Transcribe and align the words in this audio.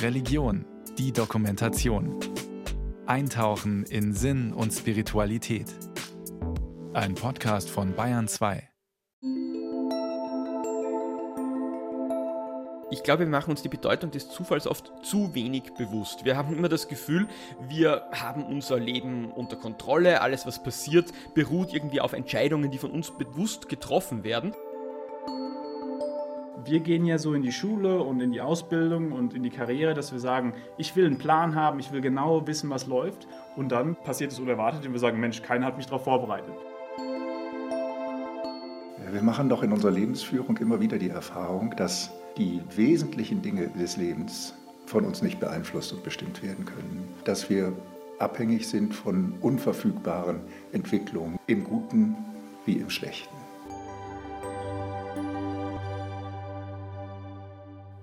Religion, 0.00 0.64
die 0.98 1.12
Dokumentation. 1.12 2.18
Eintauchen 3.06 3.84
in 3.84 4.12
Sinn 4.12 4.52
und 4.52 4.72
Spiritualität. 4.72 5.66
Ein 6.92 7.14
Podcast 7.14 7.70
von 7.70 7.94
Bayern 7.94 8.28
2. 8.28 8.68
Ich 12.90 13.02
glaube, 13.02 13.20
wir 13.20 13.30
machen 13.30 13.50
uns 13.50 13.62
die 13.62 13.68
Bedeutung 13.68 14.10
des 14.10 14.28
Zufalls 14.28 14.66
oft 14.66 14.92
zu 15.02 15.34
wenig 15.34 15.72
bewusst. 15.78 16.24
Wir 16.24 16.36
haben 16.36 16.56
immer 16.56 16.68
das 16.68 16.88
Gefühl, 16.88 17.26
wir 17.68 18.02
haben 18.12 18.44
unser 18.44 18.78
Leben 18.78 19.32
unter 19.32 19.56
Kontrolle, 19.56 20.20
alles 20.20 20.46
was 20.46 20.62
passiert 20.62 21.10
beruht 21.34 21.72
irgendwie 21.72 22.00
auf 22.00 22.12
Entscheidungen, 22.12 22.70
die 22.70 22.78
von 22.78 22.90
uns 22.90 23.10
bewusst 23.10 23.68
getroffen 23.68 24.24
werden. 24.24 24.52
Wir 26.64 26.78
gehen 26.78 27.04
ja 27.04 27.18
so 27.18 27.34
in 27.34 27.42
die 27.42 27.50
Schule 27.50 28.02
und 28.02 28.20
in 28.20 28.30
die 28.30 28.40
Ausbildung 28.40 29.10
und 29.10 29.34
in 29.34 29.42
die 29.42 29.50
Karriere, 29.50 29.94
dass 29.94 30.12
wir 30.12 30.20
sagen, 30.20 30.54
ich 30.76 30.94
will 30.94 31.06
einen 31.06 31.18
Plan 31.18 31.56
haben, 31.56 31.80
ich 31.80 31.92
will 31.92 32.00
genau 32.00 32.46
wissen, 32.46 32.70
was 32.70 32.86
läuft. 32.86 33.26
Und 33.56 33.72
dann 33.72 33.96
passiert 33.96 34.30
es 34.30 34.38
unerwartet 34.38 34.86
und 34.86 34.92
wir 34.92 35.00
sagen, 35.00 35.18
Mensch, 35.18 35.42
keiner 35.42 35.66
hat 35.66 35.76
mich 35.76 35.86
darauf 35.86 36.04
vorbereitet. 36.04 36.54
Wir 39.10 39.22
machen 39.22 39.48
doch 39.48 39.62
in 39.62 39.72
unserer 39.72 39.90
Lebensführung 39.90 40.56
immer 40.58 40.80
wieder 40.80 40.98
die 40.98 41.10
Erfahrung, 41.10 41.74
dass 41.76 42.10
die 42.38 42.62
wesentlichen 42.76 43.42
Dinge 43.42 43.68
des 43.68 43.96
Lebens 43.96 44.54
von 44.86 45.04
uns 45.04 45.20
nicht 45.20 45.40
beeinflusst 45.40 45.92
und 45.92 46.04
bestimmt 46.04 46.42
werden 46.42 46.64
können. 46.64 47.08
Dass 47.24 47.50
wir 47.50 47.72
abhängig 48.20 48.68
sind 48.68 48.94
von 48.94 49.34
unverfügbaren 49.40 50.40
Entwicklungen 50.72 51.38
im 51.46 51.64
Guten 51.64 52.16
wie 52.64 52.74
im 52.74 52.88
Schlechten. 52.88 53.41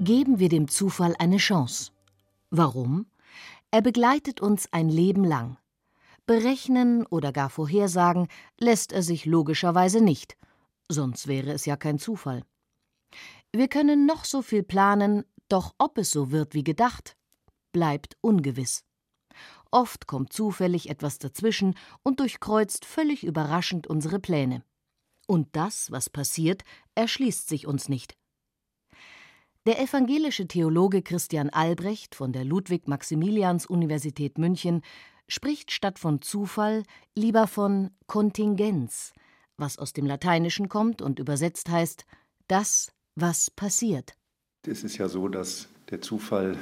Geben 0.02 0.40
wir 0.40 0.48
dem 0.48 0.70
Zufall 0.70 1.14
eine 1.20 1.36
Chance. 1.36 1.92
Warum? 2.52 3.08
Er 3.70 3.82
begleitet 3.82 4.40
uns 4.40 4.72
ein 4.72 4.88
Leben 4.88 5.26
lang. 5.26 5.58
Berechnen 6.26 7.06
oder 7.08 7.34
gar 7.34 7.50
vorhersagen 7.50 8.30
lässt 8.58 8.94
er 8.94 9.04
sich 9.04 9.26
logischerweise 9.26 10.00
nicht, 10.00 10.38
sonst 10.88 11.28
wäre 11.28 11.52
es 11.52 11.66
ja 11.66 11.76
kein 11.76 12.00
Zufall. 12.00 12.46
Wir 13.52 13.68
können 13.68 14.06
noch 14.06 14.24
so 14.24 14.42
viel 14.42 14.64
planen, 14.64 15.26
doch 15.50 15.76
ob 15.78 15.98
es 15.98 16.12
so 16.12 16.32
wird 16.32 16.54
wie 16.54 16.64
gedacht, 16.64 17.18
bleibt 17.74 18.16
ungewiss. 18.22 18.86
Oft 19.70 20.08
kommt 20.08 20.32
zufällig 20.32 20.90
etwas 20.90 21.20
dazwischen 21.20 21.76
und 22.04 22.22
durchkreuzt 22.22 22.86
völlig 22.86 23.26
überraschend 23.26 23.86
unsere 23.88 24.20
Pläne. 24.20 24.64
Und 25.28 25.50
das, 25.58 25.92
was 25.92 26.10
passiert, 26.10 26.64
erschließt 26.96 27.50
sich 27.50 27.68
uns 27.68 27.90
nicht. 27.90 28.16
Der 29.66 29.82
evangelische 29.82 30.48
Theologe 30.48 31.02
Christian 31.02 31.50
Albrecht 31.50 32.16
von 32.16 32.32
der 32.32 32.46
Ludwig-Maximilians-Universität 32.46 34.38
München 34.38 34.82
spricht 35.28 35.72
statt 35.72 36.00
von 36.00 36.22
Zufall 36.22 36.84
lieber 37.14 37.46
von 37.46 37.92
Kontingenz, 38.08 39.12
was 39.58 39.78
aus 39.78 39.92
dem 39.92 40.06
Lateinischen 40.06 40.70
kommt 40.70 41.02
und 41.02 41.20
übersetzt 41.20 41.70
heißt 41.70 42.06
das, 42.48 42.94
was 43.16 43.52
passiert. 43.52 44.14
Es 44.66 44.86
ist 44.86 44.98
ja 44.98 45.10
so, 45.10 45.28
dass 45.28 45.68
der 45.90 46.02
Zufall 46.02 46.56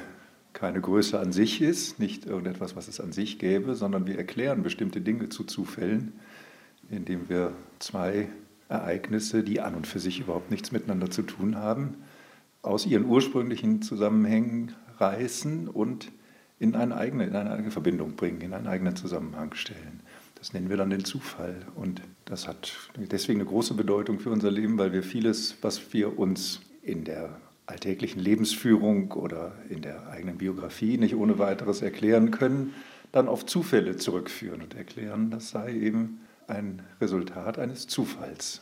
keine 0.54 0.82
Größe 0.82 1.20
an 1.20 1.32
sich 1.32 1.62
ist, 1.62 2.00
nicht 2.00 2.26
irgendetwas, 2.26 2.76
was 2.76 2.88
es 2.88 3.00
an 3.00 3.12
sich 3.12 3.38
gäbe, 3.38 3.76
sondern 3.76 4.08
wir 4.08 4.18
erklären 4.18 4.64
bestimmte 4.64 5.02
Dinge 5.02 5.30
zu 5.30 5.44
Zufällen, 5.44 6.14
indem 6.90 7.30
wir 7.30 7.54
zwei 7.78 8.28
Ereignisse, 8.70 9.44
die 9.44 9.62
an 9.62 9.76
und 9.76 9.86
für 9.86 10.00
sich 10.00 10.20
überhaupt 10.20 10.50
nichts 10.50 10.72
miteinander 10.72 11.12
zu 11.12 11.22
tun 11.22 11.58
haben, 11.58 11.98
aus 12.62 12.86
ihren 12.86 13.06
ursprünglichen 13.06 13.82
Zusammenhängen 13.82 14.74
reißen 15.00 15.68
und 15.68 16.12
in 16.60 16.76
eine 16.76 16.96
eigene, 16.96 17.26
in 17.26 17.36
eine 17.36 17.52
eigene 17.52 17.72
Verbindung 17.72 18.16
bringen, 18.16 18.42
in 18.42 18.54
einen 18.54 18.68
eigenen 18.68 18.96
Zusammenhang 18.96 19.54
stellen. 19.54 20.02
Das 20.36 20.54
nennen 20.54 20.70
wir 20.70 20.78
dann 20.78 20.90
den 20.90 21.06
Zufall. 21.06 21.56
Und 21.76 22.02
das 22.26 22.48
hat 22.48 22.74
deswegen 22.96 23.40
eine 23.42 23.50
große 23.50 23.74
Bedeutung 23.74 24.20
für 24.20 24.32
unser 24.32 24.52
Leben, 24.52 24.78
weil 24.78 24.94
wir 24.94 25.04
vieles, 25.04 25.58
was 25.62 25.94
wir 25.94 26.18
uns 26.18 26.62
in 26.82 27.04
der 27.04 27.40
alltäglichen 27.66 28.20
Lebensführung 28.20 29.12
oder 29.12 29.54
in 29.70 29.82
der 29.82 30.08
eigenen 30.08 30.38
Biografie 30.38 30.98
nicht 30.98 31.16
ohne 31.16 31.38
weiteres 31.38 31.82
erklären 31.82 32.32
können, 32.32 32.74
dann 33.12 33.28
auf 33.28 33.46
Zufälle 33.46 33.98
zurückführen 33.98 34.62
und 34.62 34.76
erklären, 34.76 35.32
das 35.32 35.50
sei 35.50 35.74
eben 35.74 36.22
ein 36.48 36.82
Resultat 37.02 37.60
eines 37.60 37.88
Zufalls, 37.88 38.62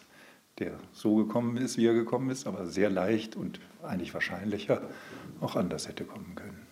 der 0.60 0.80
so 0.94 1.16
gekommen 1.16 1.58
ist, 1.58 1.78
wie 1.78 1.86
er 1.86 1.94
gekommen 1.94 2.30
ist, 2.30 2.48
aber 2.48 2.66
sehr 2.66 2.90
leicht 2.90 3.36
und 3.36 3.60
eigentlich 3.84 4.14
wahrscheinlicher 4.14 4.82
auch 5.42 5.56
anders 5.56 5.88
hätte 5.88 6.06
kommen 6.06 6.36
können. 6.36 6.66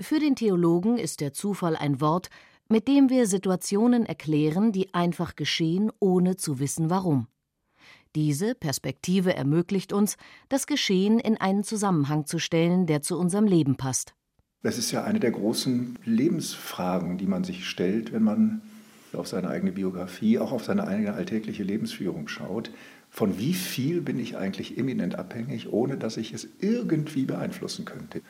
Für 0.00 0.18
den 0.18 0.36
Theologen 0.36 0.96
ist 0.96 1.20
der 1.20 1.32
Zufall 1.34 1.76
ein 1.76 2.00
Wort, 2.00 2.30
mit 2.68 2.88
dem 2.88 3.10
wir 3.10 3.26
Situationen 3.26 4.06
erklären, 4.06 4.72
die 4.72 4.94
einfach 4.94 5.36
geschehen, 5.36 5.92
ohne 5.98 6.36
zu 6.36 6.58
wissen 6.58 6.88
warum. 6.88 7.26
Diese 8.16 8.54
Perspektive 8.54 9.34
ermöglicht 9.34 9.92
uns, 9.92 10.16
das 10.48 10.66
Geschehen 10.66 11.18
in 11.18 11.36
einen 11.36 11.62
Zusammenhang 11.62 12.26
zu 12.26 12.38
stellen, 12.38 12.86
der 12.86 13.02
zu 13.02 13.18
unserem 13.18 13.46
Leben 13.46 13.76
passt. 13.76 14.14
Das 14.62 14.78
ist 14.78 14.90
ja 14.90 15.04
eine 15.04 15.20
der 15.20 15.30
großen 15.30 15.98
Lebensfragen, 16.04 17.18
die 17.18 17.26
man 17.26 17.44
sich 17.44 17.68
stellt, 17.68 18.12
wenn 18.12 18.22
man 18.22 18.62
auf 19.12 19.28
seine 19.28 19.48
eigene 19.48 19.72
Biografie, 19.72 20.38
auch 20.38 20.52
auf 20.52 20.64
seine 20.64 20.86
eigene 20.86 21.12
alltägliche 21.14 21.62
Lebensführung 21.62 22.28
schaut. 22.28 22.70
Von 23.10 23.38
wie 23.38 23.54
viel 23.54 24.00
bin 24.00 24.18
ich 24.18 24.36
eigentlich 24.36 24.78
eminent 24.78 25.16
abhängig, 25.16 25.72
ohne 25.72 25.96
dass 25.96 26.16
ich 26.16 26.32
es 26.32 26.48
irgendwie 26.60 27.24
beeinflussen 27.24 27.84
könnte? 27.84 28.22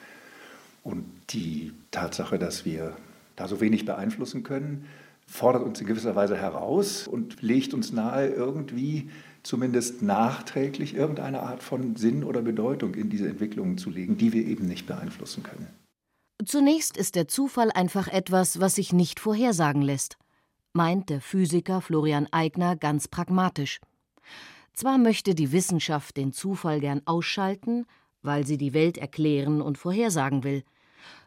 Und 0.83 1.05
die 1.31 1.73
Tatsache, 1.91 2.39
dass 2.39 2.65
wir 2.65 2.97
da 3.37 3.47
so 3.47 3.61
wenig 3.61 3.85
beeinflussen 3.85 4.43
können, 4.43 4.87
fordert 5.27 5.63
uns 5.63 5.81
in 5.81 5.87
gewisser 5.87 6.17
Weise 6.17 6.37
heraus 6.37 7.07
und 7.07 7.41
legt 7.43 7.75
uns 7.75 7.93
nahe, 7.93 8.27
irgendwie 8.29 9.11
zumindest 9.43 10.03
nachträglich 10.03 10.95
irgendeine 10.95 11.43
Art 11.43 11.62
von 11.62 11.97
Sinn 11.97 12.25
oder 12.25 12.43
Bedeutung 12.43 12.95
in 12.95 13.11
diese 13.11 13.29
Entwicklungen 13.29 13.79
zu 13.79 13.91
legen, 13.91 14.17
die 14.17 14.33
wir 14.33 14.47
eben 14.47 14.67
nicht 14.67 14.87
beeinflussen 14.87 15.43
können. 15.43 15.69
Zunächst 16.45 16.97
ist 16.97 17.17
der 17.17 17.29
Zufall 17.29 17.71
einfach 17.71 18.09
etwas, 18.09 18.61
was 18.61 18.75
sich 18.75 18.93
nicht 18.93 19.21
vorhersagen 19.21 19.83
lässt, 19.83 20.17
meint 20.73 21.11
der 21.11 21.21
Physiker 21.21 21.81
Florian 21.81 22.27
Eigner 22.33 22.77
ganz 22.77 23.09
pragmatisch. 23.09 23.79
Zwar 24.72 24.98
möchte 24.98 25.34
die 25.34 25.53
Wissenschaft 25.53 26.16
den 26.16 26.32
Zufall 26.32 26.81
gern 26.81 27.03
ausschalten, 27.06 27.86
weil 28.22 28.47
sie 28.47 28.56
die 28.56 28.75
Welt 28.75 28.98
erklären 28.98 29.62
und 29.62 29.78
vorhersagen 29.78 30.44
will, 30.44 30.64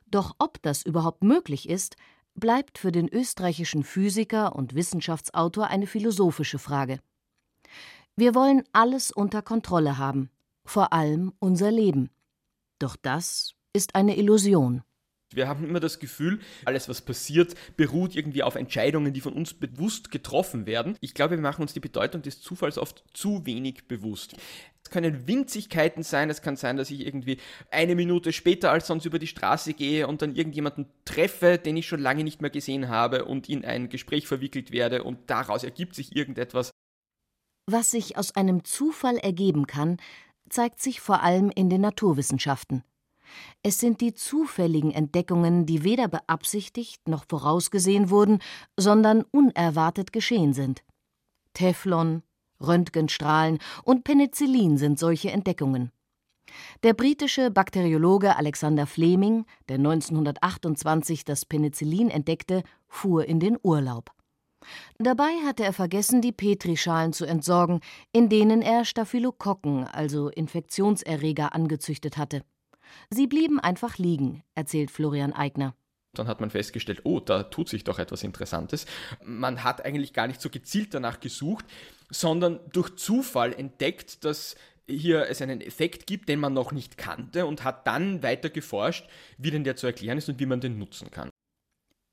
doch 0.07 0.35
ob 0.37 0.61
das 0.61 0.83
überhaupt 0.83 1.23
möglich 1.23 1.67
ist, 1.67 1.95
bleibt 2.35 2.77
für 2.77 2.91
den 2.91 3.07
österreichischen 3.07 3.83
Physiker 3.83 4.55
und 4.55 4.75
Wissenschaftsautor 4.75 5.67
eine 5.67 5.87
philosophische 5.87 6.59
Frage. 6.59 6.99
Wir 8.15 8.35
wollen 8.35 8.63
alles 8.73 9.11
unter 9.11 9.41
Kontrolle 9.41 9.97
haben, 9.97 10.29
vor 10.65 10.93
allem 10.93 11.33
unser 11.39 11.71
Leben. 11.71 12.11
Doch 12.77 12.95
das 12.95 13.55
ist 13.73 13.95
eine 13.95 14.17
Illusion. 14.17 14.83
Wir 15.35 15.47
haben 15.47 15.67
immer 15.67 15.79
das 15.79 15.99
Gefühl, 15.99 16.39
alles, 16.65 16.89
was 16.89 17.01
passiert, 17.01 17.55
beruht 17.77 18.15
irgendwie 18.15 18.43
auf 18.43 18.55
Entscheidungen, 18.55 19.13
die 19.13 19.21
von 19.21 19.33
uns 19.33 19.53
bewusst 19.53 20.11
getroffen 20.11 20.65
werden. 20.65 20.97
Ich 21.01 21.13
glaube, 21.13 21.35
wir 21.35 21.41
machen 21.41 21.61
uns 21.61 21.73
die 21.73 21.79
Bedeutung 21.79 22.21
des 22.21 22.41
Zufalls 22.41 22.77
oft 22.77 23.03
zu 23.13 23.45
wenig 23.45 23.87
bewusst. 23.87 24.35
Es 24.83 24.89
können 24.89 25.27
Winzigkeiten 25.27 26.03
sein, 26.03 26.29
es 26.29 26.41
kann 26.41 26.57
sein, 26.57 26.75
dass 26.75 26.91
ich 26.91 27.05
irgendwie 27.05 27.37
eine 27.71 27.95
Minute 27.95 28.33
später 28.33 28.71
als 28.71 28.87
sonst 28.87 29.05
über 29.05 29.17
die 29.17 29.27
Straße 29.27 29.73
gehe 29.73 30.07
und 30.07 30.21
dann 30.21 30.35
irgendjemanden 30.35 30.87
treffe, 31.05 31.57
den 31.57 31.77
ich 31.77 31.87
schon 31.87 32.01
lange 32.01 32.23
nicht 32.23 32.41
mehr 32.41 32.49
gesehen 32.49 32.89
habe 32.89 33.25
und 33.25 33.47
in 33.47 33.63
ein 33.63 33.89
Gespräch 33.89 34.27
verwickelt 34.27 34.71
werde 34.71 35.03
und 35.03 35.29
daraus 35.29 35.63
ergibt 35.63 35.95
sich 35.95 36.15
irgendetwas. 36.15 36.71
Was 37.65 37.91
sich 37.91 38.17
aus 38.17 38.35
einem 38.35 38.65
Zufall 38.65 39.17
ergeben 39.17 39.67
kann, 39.67 39.97
zeigt 40.49 40.81
sich 40.81 40.99
vor 40.99 41.23
allem 41.23 41.49
in 41.49 41.69
den 41.69 41.81
Naturwissenschaften. 41.81 42.83
Es 43.61 43.79
sind 43.79 44.01
die 44.01 44.13
zufälligen 44.13 44.91
Entdeckungen, 44.91 45.65
die 45.65 45.83
weder 45.83 46.07
beabsichtigt 46.07 47.07
noch 47.07 47.25
vorausgesehen 47.27 48.09
wurden, 48.09 48.39
sondern 48.77 49.23
unerwartet 49.31 50.13
geschehen 50.13 50.53
sind. 50.53 50.83
Teflon, 51.53 52.23
Röntgenstrahlen 52.61 53.59
und 53.83 54.03
Penicillin 54.03 54.77
sind 54.77 54.99
solche 54.99 55.31
Entdeckungen. 55.31 55.91
Der 56.83 56.93
britische 56.93 57.51
Bakteriologe 57.51 58.35
Alexander 58.35 58.85
Fleming, 58.85 59.45
der 59.69 59.77
1928 59.77 61.25
das 61.25 61.45
Penicillin 61.45 62.09
entdeckte, 62.09 62.63
fuhr 62.87 63.25
in 63.25 63.39
den 63.39 63.57
Urlaub. 63.61 64.11
Dabei 64.97 65.31
hatte 65.45 65.63
er 65.63 65.73
vergessen, 65.73 66.21
die 66.21 66.31
Petrischalen 66.31 67.11
zu 67.11 67.25
entsorgen, 67.25 67.81
in 68.11 68.29
denen 68.29 68.61
er 68.61 68.85
Staphylokokken, 68.85 69.85
also 69.85 70.29
Infektionserreger, 70.29 71.53
angezüchtet 71.53 72.17
hatte. 72.17 72.43
Sie 73.09 73.27
blieben 73.27 73.59
einfach 73.59 73.97
liegen, 73.97 74.43
erzählt 74.55 74.91
Florian 74.91 75.33
Eigner. 75.33 75.75
Dann 76.15 76.27
hat 76.27 76.41
man 76.41 76.51
festgestellt, 76.51 77.01
oh, 77.05 77.19
da 77.19 77.43
tut 77.43 77.69
sich 77.69 77.83
doch 77.83 77.97
etwas 77.97 78.23
Interessantes. 78.23 78.85
Man 79.23 79.63
hat 79.63 79.83
eigentlich 79.83 80.13
gar 80.13 80.27
nicht 80.27 80.41
so 80.41 80.49
gezielt 80.49 80.93
danach 80.93 81.19
gesucht, 81.19 81.65
sondern 82.09 82.59
durch 82.71 82.95
Zufall 82.95 83.51
entdeckt, 83.53 84.23
dass 84.23 84.55
hier 84.87 85.27
es 85.29 85.41
einen 85.41 85.61
Effekt 85.61 86.05
gibt, 86.05 86.29
den 86.29 86.39
man 86.39 86.53
noch 86.53 86.71
nicht 86.71 86.97
kannte 86.97 87.45
und 87.45 87.63
hat 87.63 87.87
dann 87.87 88.21
weiter 88.21 88.49
geforscht, 88.49 89.07
wie 89.37 89.49
denn 89.49 89.63
der 89.63 89.75
zu 89.75 89.87
erklären 89.87 90.17
ist 90.17 90.29
und 90.29 90.39
wie 90.39 90.45
man 90.45 90.61
den 90.61 90.77
nutzen 90.77 91.09
kann. 91.09 91.29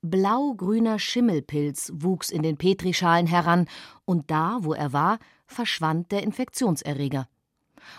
Blau-grüner 0.01 0.97
Schimmelpilz 0.97 1.91
wuchs 1.93 2.31
in 2.31 2.41
den 2.41 2.57
Petrischalen 2.57 3.27
heran, 3.27 3.67
und 4.05 4.31
da, 4.31 4.57
wo 4.61 4.73
er 4.73 4.93
war, 4.93 5.19
verschwand 5.45 6.11
der 6.11 6.23
Infektionserreger. 6.23 7.27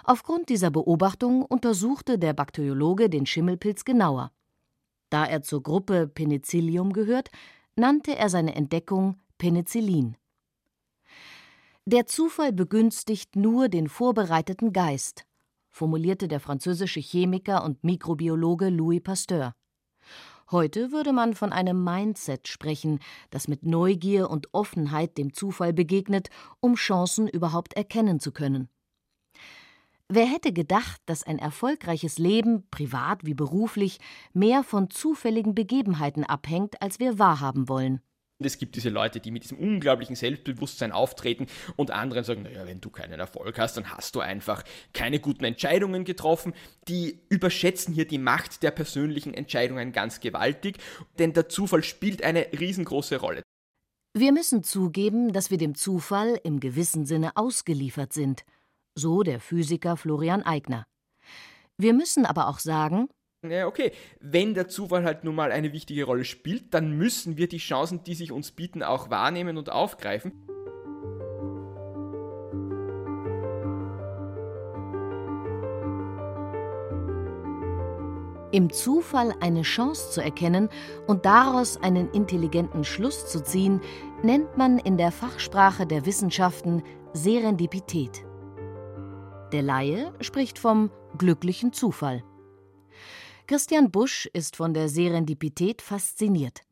Aufgrund 0.05 0.49
dieser 0.49 0.70
Beobachtung 0.70 1.43
untersuchte 1.44 2.19
der 2.19 2.32
Bakteriologe 2.32 3.08
den 3.11 3.26
Schimmelpilz 3.26 3.84
genauer. 3.84 4.32
Da 5.11 5.25
er 5.25 5.43
zur 5.43 5.62
Gruppe 5.62 6.06
Penicillium 6.06 6.93
gehört, 6.93 7.31
nannte 7.76 8.17
er 8.17 8.29
seine 8.29 8.55
Entdeckung 8.55 9.20
Penicillin. 9.38 10.17
Der 11.84 12.06
Zufall 12.06 12.52
begünstigt 12.52 13.34
nur 13.34 13.69
den 13.69 13.88
vorbereiteten 13.88 14.73
Geist, 14.73 15.26
formulierte 15.69 16.28
der 16.28 16.38
französische 16.38 17.00
Chemiker 17.00 17.64
und 17.64 17.82
Mikrobiologe 17.82 18.69
Louis 18.69 19.02
Pasteur. 19.02 19.55
Heute 20.50 20.93
würde 20.93 21.12
man 21.12 21.35
von 21.35 21.50
einem 21.50 21.82
Mindset 21.82 22.46
sprechen, 22.46 23.00
das 23.31 23.49
mit 23.49 23.64
Neugier 23.64 24.31
und 24.31 24.52
Offenheit 24.52 25.17
dem 25.17 25.32
Zufall 25.32 25.73
begegnet, 25.73 26.28
um 26.61 26.75
Chancen 26.75 27.26
überhaupt 27.26 27.73
erkennen 27.73 28.20
zu 28.20 28.32
können. 28.32 28.69
Wer 30.14 30.26
hätte 30.26 30.53
gedacht, 30.53 31.00
dass 31.06 31.23
ein 31.23 31.38
erfolgreiches 31.38 32.19
Leben, 32.19 32.69
privat 32.70 33.25
wie 33.25 33.32
beruflich, 33.32 33.99
mehr 34.35 34.62
von 34.62 34.91
zufälligen 34.91 35.55
Begebenheiten 35.55 36.23
abhängt, 36.25 36.82
als 36.82 36.99
wir 36.99 37.19
wahrhaben 37.19 37.67
wollen? 37.67 38.03
Es 38.38 38.59
gibt 38.59 38.76
diese 38.76 38.91
Leute, 38.91 39.20
die 39.20 39.31
mit 39.31 39.44
diesem 39.44 39.56
unglaublichen 39.56 40.14
Selbstbewusstsein 40.14 40.93
auftreten 40.93 41.47
und 41.76 41.93
anderen 41.93 42.25
sagen, 42.25 42.43
naja, 42.43 42.67
wenn 42.67 42.82
du 42.82 42.91
keinen 42.91 43.20
Erfolg 43.20 43.59
hast, 43.59 43.79
dann 43.79 43.91
hast 43.91 44.14
du 44.14 44.20
einfach 44.20 44.64
keine 44.93 45.19
guten 45.19 45.44
Entscheidungen 45.44 46.05
getroffen. 46.05 46.53
Die 46.88 47.23
überschätzen 47.31 47.94
hier 47.94 48.06
die 48.06 48.19
Macht 48.19 48.62
der 48.62 48.70
persönlichen 48.70 49.32
Entscheidungen 49.32 49.93
ganz 49.93 50.20
gewaltig, 50.20 50.76
denn 51.19 51.32
der 51.32 51.49
Zufall 51.49 51.82
spielt 51.82 52.23
eine 52.23 52.49
riesengroße 52.53 53.17
Rolle. 53.17 53.41
Wir 54.12 54.32
müssen 54.32 54.62
zugeben, 54.62 55.32
dass 55.32 55.50
wir 55.50 55.56
dem 55.56 55.75
Zufall 55.75 56.38
im 56.44 56.61
gewissen 56.61 57.06
Sinne 57.06 57.35
ausgeliefert 57.35 58.12
sind, 58.12 58.44
so 58.94 59.23
der 59.23 59.41
Physiker 59.41 59.97
Florian 59.97 60.43
Eigner. 60.43 60.87
Wir 61.79 61.94
müssen 61.94 62.27
aber 62.27 62.49
auch 62.49 62.59
sagen, 62.59 63.09
ja, 63.44 63.67
okay, 63.67 63.91
wenn 64.21 64.55
der 64.55 64.69
Zufall 64.69 65.05
halt 65.05 65.25
nun 65.25 65.35
mal 65.35 65.50
eine 65.50 65.73
wichtige 65.73 66.05
Rolle 66.05 66.25
spielt, 66.25 66.73
dann 66.75 66.97
müssen 66.97 67.37
wir 67.37 67.49
die 67.49 67.59
Chancen, 67.59 68.05
die 68.05 68.15
sich 68.15 68.31
uns 68.31 68.53
bieten, 68.53 68.85
auch 68.85 69.11
wahrnehmen 69.11 69.59
und 69.59 69.69
aufgreifen. 69.69 70.33
Im 78.53 78.71
Zufall 78.71 79.35
eine 79.41 79.62
Chance 79.62 80.11
zu 80.11 80.23
erkennen 80.23 80.69
und 81.09 81.25
daraus 81.25 81.83
einen 81.83 82.11
intelligenten 82.12 82.85
Schluss 82.85 83.27
zu 83.27 83.43
ziehen, 83.43 83.81
nennt 84.23 84.56
man 84.56 84.79
in 84.79 84.99
der 84.99 85.11
Fachsprache 85.11 85.87
der 85.87 86.06
Wissenschaften 86.06 86.83
Serendipität. 87.15 88.25
Der 89.52 89.60
Laie 89.60 90.14
spricht 90.22 90.58
vom 90.58 90.90
glücklichen 91.19 91.75
Zufall. 91.75 92.25
Christian 93.46 93.90
Busch 93.90 94.25
ist 94.32 94.56
von 94.56 94.72
der 94.72 94.88
Serendipität 94.88 95.82
fasziniert. 95.82 96.62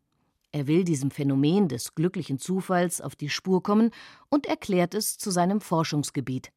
Er 0.50 0.66
will 0.66 0.84
diesem 0.84 1.10
Phänomen 1.10 1.68
des 1.68 1.94
glücklichen 1.94 2.38
Zufalls 2.38 3.02
auf 3.02 3.16
die 3.16 3.28
Spur 3.28 3.62
kommen 3.62 3.90
und 4.30 4.46
erklärt 4.46 4.94
es 4.94 5.18
zu 5.18 5.30
seinem 5.30 5.60
Forschungsgebiet. 5.60 6.52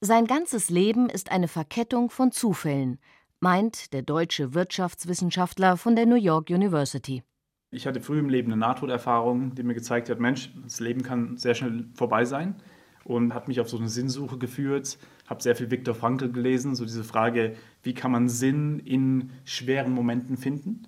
Sein 0.00 0.26
ganzes 0.26 0.70
Leben 0.70 1.10
ist 1.10 1.30
eine 1.30 1.48
Verkettung 1.48 2.08
von 2.08 2.32
Zufällen, 2.32 2.98
meint 3.38 3.92
der 3.92 4.02
deutsche 4.02 4.54
Wirtschaftswissenschaftler 4.54 5.76
von 5.76 5.94
der 5.94 6.06
New 6.06 6.16
York 6.16 6.48
University. 6.48 7.22
Ich 7.70 7.86
hatte 7.86 8.00
früh 8.00 8.18
im 8.18 8.30
Leben 8.30 8.50
eine 8.50 8.60
Nahtoderfahrung, 8.60 9.54
die 9.54 9.62
mir 9.62 9.74
gezeigt 9.74 10.08
hat, 10.08 10.20
Mensch, 10.20 10.54
das 10.62 10.80
Leben 10.80 11.02
kann 11.02 11.36
sehr 11.36 11.54
schnell 11.54 11.84
vorbei 11.92 12.24
sein 12.24 12.62
und 13.08 13.32
hat 13.32 13.48
mich 13.48 13.58
auf 13.58 13.70
so 13.70 13.78
eine 13.78 13.88
Sinnsuche 13.88 14.36
geführt. 14.36 14.98
Habe 15.26 15.42
sehr 15.42 15.56
viel 15.56 15.70
Viktor 15.70 15.94
Frankl 15.94 16.30
gelesen, 16.30 16.74
so 16.74 16.84
diese 16.84 17.04
Frage, 17.04 17.56
wie 17.82 17.94
kann 17.94 18.12
man 18.12 18.28
Sinn 18.28 18.80
in 18.80 19.30
schweren 19.44 19.92
Momenten 19.92 20.36
finden. 20.36 20.82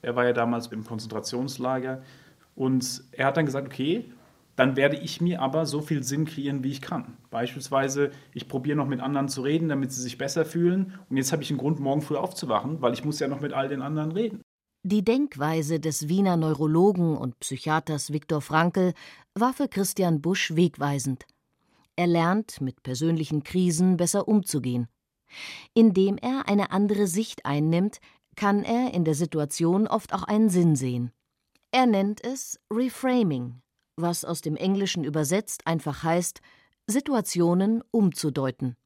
Er 0.00 0.16
war 0.16 0.24
ja 0.24 0.32
damals 0.32 0.68
im 0.68 0.84
Konzentrationslager 0.84 2.02
und 2.54 3.02
er 3.12 3.26
hat 3.26 3.36
dann 3.36 3.44
gesagt, 3.44 3.66
okay, 3.66 4.10
dann 4.56 4.76
werde 4.76 4.96
ich 4.96 5.20
mir 5.20 5.42
aber 5.42 5.66
so 5.66 5.82
viel 5.82 6.02
Sinn 6.02 6.24
kreieren, 6.24 6.64
wie 6.64 6.70
ich 6.70 6.80
kann. 6.80 7.18
Beispielsweise, 7.30 8.12
ich 8.32 8.48
probiere 8.48 8.76
noch 8.76 8.88
mit 8.88 9.00
anderen 9.00 9.28
zu 9.28 9.42
reden, 9.42 9.68
damit 9.68 9.92
sie 9.92 10.00
sich 10.00 10.16
besser 10.16 10.46
fühlen. 10.46 10.94
Und 11.10 11.18
jetzt 11.18 11.32
habe 11.32 11.42
ich 11.42 11.50
einen 11.50 11.58
Grund, 11.58 11.80
morgen 11.80 12.00
früh 12.00 12.16
aufzuwachen, 12.16 12.80
weil 12.80 12.94
ich 12.94 13.04
muss 13.04 13.20
ja 13.20 13.28
noch 13.28 13.40
mit 13.40 13.52
all 13.52 13.68
den 13.68 13.82
anderen 13.82 14.10
reden. 14.10 14.40
Die 14.84 15.04
Denkweise 15.04 15.80
des 15.80 16.08
Wiener 16.08 16.36
Neurologen 16.38 17.16
und 17.16 17.38
Psychiaters 17.40 18.12
Viktor 18.12 18.40
Frankl 18.40 18.94
war 19.34 19.52
für 19.52 19.68
Christian 19.68 20.22
Busch 20.22 20.56
wegweisend. 20.56 21.26
Er 21.98 22.06
lernt, 22.06 22.60
mit 22.60 22.84
persönlichen 22.84 23.42
Krisen 23.42 23.96
besser 23.96 24.28
umzugehen. 24.28 24.86
Indem 25.74 26.16
er 26.16 26.48
eine 26.48 26.70
andere 26.70 27.08
Sicht 27.08 27.44
einnimmt, 27.44 27.98
kann 28.36 28.62
er 28.62 28.94
in 28.94 29.04
der 29.04 29.16
Situation 29.16 29.88
oft 29.88 30.14
auch 30.14 30.22
einen 30.22 30.48
Sinn 30.48 30.76
sehen. 30.76 31.10
Er 31.72 31.86
nennt 31.86 32.24
es 32.24 32.60
Reframing, 32.72 33.62
was 33.96 34.24
aus 34.24 34.42
dem 34.42 34.54
Englischen 34.54 35.02
übersetzt 35.02 35.66
einfach 35.66 36.04
heißt, 36.04 36.40
Situationen 36.86 37.82
umzudeuten. 37.90 38.76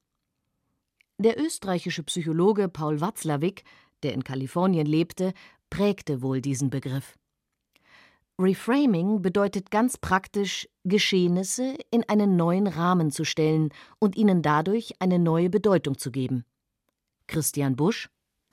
Der 1.19 1.39
österreichische 1.39 2.05
Psychologe 2.05 2.71
Paul 2.71 3.03
Watzlawick, 3.03 3.65
der 4.05 4.15
in 4.15 4.25
Kalifornien 4.25 4.87
lebte, 4.87 5.35
prägte 5.69 6.23
wohl 6.23 6.41
diesen 6.41 6.71
Begriff. 6.71 7.19
Reframing 8.41 9.23
bedeutet 9.23 9.71
ganz 9.71 9.99
praktisch, 9.99 10.69
Geschehnisse 10.85 11.77
in 11.91 12.03
einen 12.09 12.37
neuen 12.37 12.67
Rahmen 12.67 13.11
zu 13.11 13.25
stellen 13.25 13.71
und 13.99 14.17
ihnen 14.17 14.43
dadurch 14.43 14.95
eine 14.99 15.19
neue 15.19 15.51
Bedeutung 15.51 15.99
zu 15.99 16.11
geben. 16.11 16.45
Christian 17.27 17.77
Busch 17.77 18.09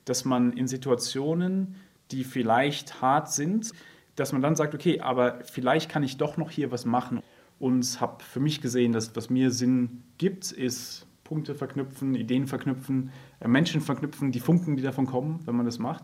Dass 0.06 0.26
man 0.26 0.54
in 0.54 0.68
Situationen, 0.68 1.76
die 2.12 2.24
vielleicht 2.24 3.02
hart 3.02 3.32
sind, 3.32 3.72
dass 4.16 4.34
man 4.34 4.42
dann 4.42 4.56
sagt, 4.56 4.76
okay, 4.76 5.00
aber 5.00 5.40
vielleicht 5.46 5.90
kann 5.90 6.04
ich 6.04 6.18
doch 6.18 6.38
noch 6.38 6.52
hier 6.52 6.72
was 6.72 6.86
machen. 6.86 7.22
Und 7.58 8.00
habe 8.00 8.24
für 8.24 8.40
mich 8.40 8.62
gesehen, 8.62 8.94
dass 8.94 9.16
was 9.16 9.30
mir 9.30 9.52
Sinn 9.52 10.04
gibt, 10.18 10.52
ist 10.52 11.08
Punkte 11.24 11.56
verknüpfen, 11.56 12.16
Ideen 12.16 12.48
verknüpfen, 12.48 13.12
äh, 13.40 13.48
Menschen 13.48 13.82
verknüpfen, 13.82 14.32
die 14.32 14.40
Funken, 14.40 14.78
die 14.78 14.84
davon 14.84 15.06
kommen, 15.06 15.42
wenn 15.46 15.56
man 15.56 15.66
das 15.66 15.78
macht. 15.78 16.04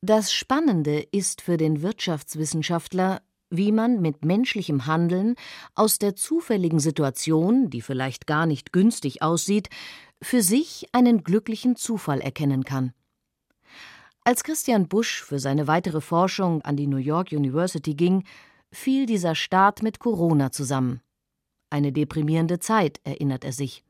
Das 0.00 0.32
Spannende 0.32 1.00
ist 1.10 1.42
für 1.42 1.56
den 1.56 1.82
Wirtschaftswissenschaftler, 1.82 3.20
wie 3.50 3.72
man 3.72 4.00
mit 4.00 4.24
menschlichem 4.24 4.86
Handeln 4.86 5.34
aus 5.74 5.98
der 5.98 6.14
zufälligen 6.14 6.78
Situation, 6.78 7.68
die 7.68 7.80
vielleicht 7.80 8.28
gar 8.28 8.46
nicht 8.46 8.72
günstig 8.72 9.22
aussieht, 9.22 9.68
für 10.22 10.40
sich 10.40 10.86
einen 10.92 11.24
glücklichen 11.24 11.74
Zufall 11.74 12.20
erkennen 12.20 12.62
kann. 12.62 12.92
Als 14.22 14.44
Christian 14.44 14.86
Busch 14.86 15.24
für 15.24 15.40
seine 15.40 15.66
weitere 15.66 16.00
Forschung 16.00 16.62
an 16.62 16.76
die 16.76 16.86
New 16.86 16.98
York 16.98 17.32
University 17.32 17.94
ging, 17.94 18.22
fiel 18.70 19.04
dieser 19.04 19.34
Start 19.34 19.82
mit 19.82 19.98
Corona 19.98 20.52
zusammen. 20.52 21.00
Eine 21.70 21.90
deprimierende 21.90 22.60
Zeit, 22.60 23.00
erinnert 23.02 23.44
er 23.44 23.52
sich. 23.52 23.82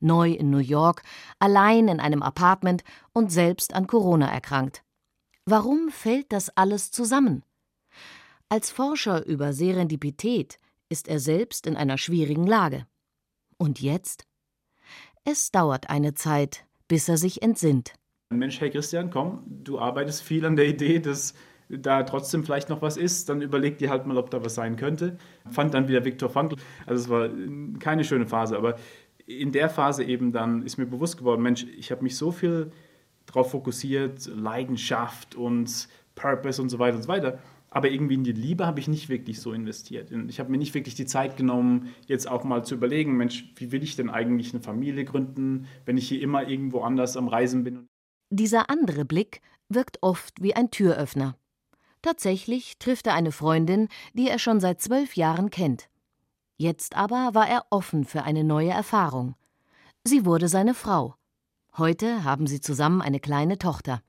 Neu 0.00 0.32
in 0.32 0.50
New 0.50 0.58
York, 0.58 1.02
allein 1.38 1.88
in 1.88 2.00
einem 2.00 2.22
Apartment 2.22 2.84
und 3.14 3.32
selbst 3.32 3.72
an 3.72 3.86
Corona 3.86 4.30
erkrankt. 4.30 4.82
Warum 5.50 5.88
fällt 5.88 6.30
das 6.30 6.50
alles 6.58 6.90
zusammen? 6.90 7.42
Als 8.50 8.70
Forscher 8.70 9.24
über 9.24 9.54
Serendipität 9.54 10.58
ist 10.90 11.08
er 11.08 11.20
selbst 11.20 11.66
in 11.66 11.74
einer 11.74 11.96
schwierigen 11.96 12.46
Lage. 12.46 12.86
Und 13.56 13.80
jetzt? 13.80 14.26
Es 15.24 15.50
dauert 15.50 15.88
eine 15.88 16.12
Zeit, 16.12 16.66
bis 16.86 17.08
er 17.08 17.16
sich 17.16 17.40
entsinnt. 17.40 17.94
Mensch, 18.28 18.60
hey 18.60 18.68
Christian, 18.68 19.08
komm, 19.08 19.42
du 19.46 19.78
arbeitest 19.78 20.22
viel 20.22 20.44
an 20.44 20.56
der 20.56 20.66
Idee, 20.68 20.98
dass 20.98 21.32
da 21.70 22.02
trotzdem 22.02 22.44
vielleicht 22.44 22.68
noch 22.68 22.82
was 22.82 22.98
ist, 22.98 23.30
dann 23.30 23.40
überleg 23.40 23.78
dir 23.78 23.88
halt 23.88 24.04
mal, 24.04 24.18
ob 24.18 24.28
da 24.28 24.44
was 24.44 24.54
sein 24.54 24.76
könnte. 24.76 25.16
Fand 25.48 25.72
dann 25.72 25.88
wieder 25.88 26.04
Viktor 26.04 26.28
Frankl. 26.28 26.56
Also 26.84 27.04
es 27.04 27.08
war 27.08 27.30
keine 27.78 28.04
schöne 28.04 28.26
Phase, 28.26 28.54
aber 28.54 28.76
in 29.24 29.52
der 29.52 29.70
Phase 29.70 30.04
eben 30.04 30.30
dann 30.30 30.62
ist 30.62 30.76
mir 30.76 30.84
bewusst 30.84 31.16
geworden, 31.16 31.40
Mensch, 31.40 31.64
ich 31.64 31.90
habe 31.90 32.02
mich 32.02 32.18
so 32.18 32.32
viel 32.32 32.70
darauf 33.28 33.50
fokussiert, 33.52 34.26
Leidenschaft 34.26 35.34
und 35.36 35.88
Purpose 36.14 36.60
und 36.60 36.68
so 36.68 36.78
weiter 36.78 36.96
und 36.96 37.02
so 37.02 37.08
weiter. 37.08 37.38
Aber 37.70 37.90
irgendwie 37.90 38.14
in 38.14 38.24
die 38.24 38.32
Liebe 38.32 38.66
habe 38.66 38.80
ich 38.80 38.88
nicht 38.88 39.10
wirklich 39.10 39.40
so 39.40 39.52
investiert. 39.52 40.10
Ich 40.28 40.40
habe 40.40 40.50
mir 40.50 40.56
nicht 40.56 40.72
wirklich 40.72 40.94
die 40.94 41.04
Zeit 41.04 41.36
genommen, 41.36 41.94
jetzt 42.06 42.26
auch 42.26 42.42
mal 42.42 42.64
zu 42.64 42.74
überlegen, 42.74 43.16
Mensch, 43.16 43.52
wie 43.56 43.72
will 43.72 43.82
ich 43.82 43.94
denn 43.94 44.08
eigentlich 44.08 44.54
eine 44.54 44.62
Familie 44.62 45.04
gründen, 45.04 45.66
wenn 45.84 45.98
ich 45.98 46.08
hier 46.08 46.22
immer 46.22 46.48
irgendwo 46.48 46.80
anders 46.80 47.16
am 47.16 47.28
Reisen 47.28 47.64
bin. 47.64 47.86
Dieser 48.30 48.70
andere 48.70 49.04
Blick 49.04 49.42
wirkt 49.68 49.98
oft 50.02 50.42
wie 50.42 50.56
ein 50.56 50.70
Türöffner. 50.70 51.36
Tatsächlich 52.00 52.78
trifft 52.78 53.06
er 53.06 53.14
eine 53.14 53.32
Freundin, 53.32 53.88
die 54.14 54.28
er 54.28 54.38
schon 54.38 54.60
seit 54.60 54.80
zwölf 54.80 55.16
Jahren 55.16 55.50
kennt. 55.50 55.90
Jetzt 56.56 56.96
aber 56.96 57.34
war 57.34 57.48
er 57.48 57.66
offen 57.70 58.04
für 58.04 58.22
eine 58.22 58.44
neue 58.44 58.70
Erfahrung. 58.70 59.34
Sie 60.04 60.24
wurde 60.24 60.48
seine 60.48 60.74
Frau. 60.74 61.17
Heute 61.76 62.24
haben 62.24 62.46
sie 62.46 62.60
zusammen 62.60 63.02
eine 63.02 63.20
kleine 63.20 63.58
Tochter. 63.58 64.02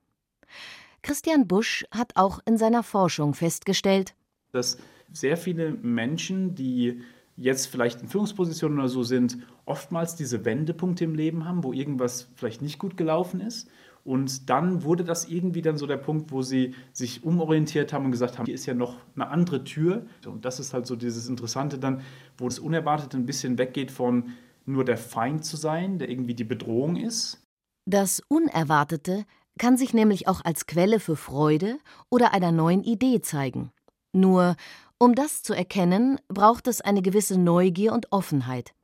Christian 1.02 1.48
Busch 1.48 1.86
hat 1.92 2.14
auch 2.16 2.40
in 2.46 2.58
seiner 2.58 2.84
Forschung 2.84 3.34
festgestellt, 3.34 4.16
dass 4.52 4.78
sehr 5.12 5.38
viele 5.38 5.72
Menschen, 5.72 6.56
die 6.56 7.02
jetzt 7.38 7.68
vielleicht 7.68 8.02
in 8.02 8.10
Führungspositionen 8.10 8.80
oder 8.80 8.90
so 8.90 9.04
sind, 9.04 9.38
oftmals 9.66 10.16
diese 10.16 10.44
Wendepunkte 10.44 11.06
im 11.06 11.16
Leben 11.16 11.46
haben, 11.46 11.64
wo 11.64 11.72
irgendwas 11.72 12.30
vielleicht 12.36 12.62
nicht 12.62 12.80
gut 12.80 12.98
gelaufen 12.98 13.40
ist. 13.40 13.70
Und 14.04 14.50
dann 14.50 14.84
wurde 14.84 15.04
das 15.04 15.30
irgendwie 15.30 15.62
dann 15.62 15.78
so 15.78 15.86
der 15.86 15.98
Punkt, 15.98 16.32
wo 16.32 16.42
sie 16.42 16.74
sich 16.94 17.24
umorientiert 17.24 17.94
haben 17.94 18.06
und 18.06 18.12
gesagt 18.12 18.38
haben, 18.38 18.46
hier 18.46 18.56
ist 18.56 18.66
ja 18.66 18.74
noch 18.74 18.98
eine 19.16 19.28
andere 19.28 19.64
Tür. 19.64 20.06
Und 20.26 20.46
das 20.46 20.60
ist 20.60 20.74
halt 20.74 20.86
so 20.86 20.96
dieses 20.96 21.30
Interessante 21.30 21.78
dann, 21.78 22.02
wo 22.38 22.48
das 22.48 22.60
Unerwartete 22.60 23.18
ein 23.18 23.26
bisschen 23.26 23.58
weggeht 23.58 23.92
von 23.92 24.32
nur 24.66 24.84
der 24.84 24.98
Feind 24.98 25.46
zu 25.46 25.58
sein, 25.58 26.00
der 26.00 26.10
irgendwie 26.10 26.34
die 26.34 26.44
Bedrohung 26.44 26.96
ist. 26.96 27.46
Das 27.92 28.22
Unerwartete 28.28 29.26
kann 29.58 29.76
sich 29.76 29.96
nämlich 29.96 30.28
auch 30.28 30.46
als 30.46 30.68
Quelle 30.68 31.00
für 31.00 31.16
Freude 31.16 31.80
oder 32.12 32.36
einer 32.36 32.52
neuen 32.52 32.84
Idee 32.84 33.20
zeigen. 33.22 33.72
Nur, 34.14 34.58
um 35.00 35.16
das 35.16 35.42
zu 35.42 35.56
erkennen, 35.56 36.20
braucht 36.28 36.68
es 36.68 36.82
eine 36.82 37.02
gewisse 37.02 37.40
Neugier 37.40 37.92
und 37.94 38.12
Offenheit. 38.12 38.76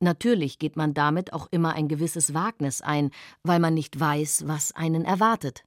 Natürlich 0.00 0.58
geht 0.58 0.76
man 0.76 0.94
damit 0.94 1.34
auch 1.34 1.48
immer 1.50 1.74
ein 1.74 1.88
gewisses 1.88 2.32
Wagnis 2.32 2.80
ein, 2.80 3.10
weil 3.42 3.58
man 3.58 3.74
nicht 3.74 4.00
weiß, 4.00 4.44
was 4.46 4.74
einen 4.74 5.04
erwartet. 5.04 5.64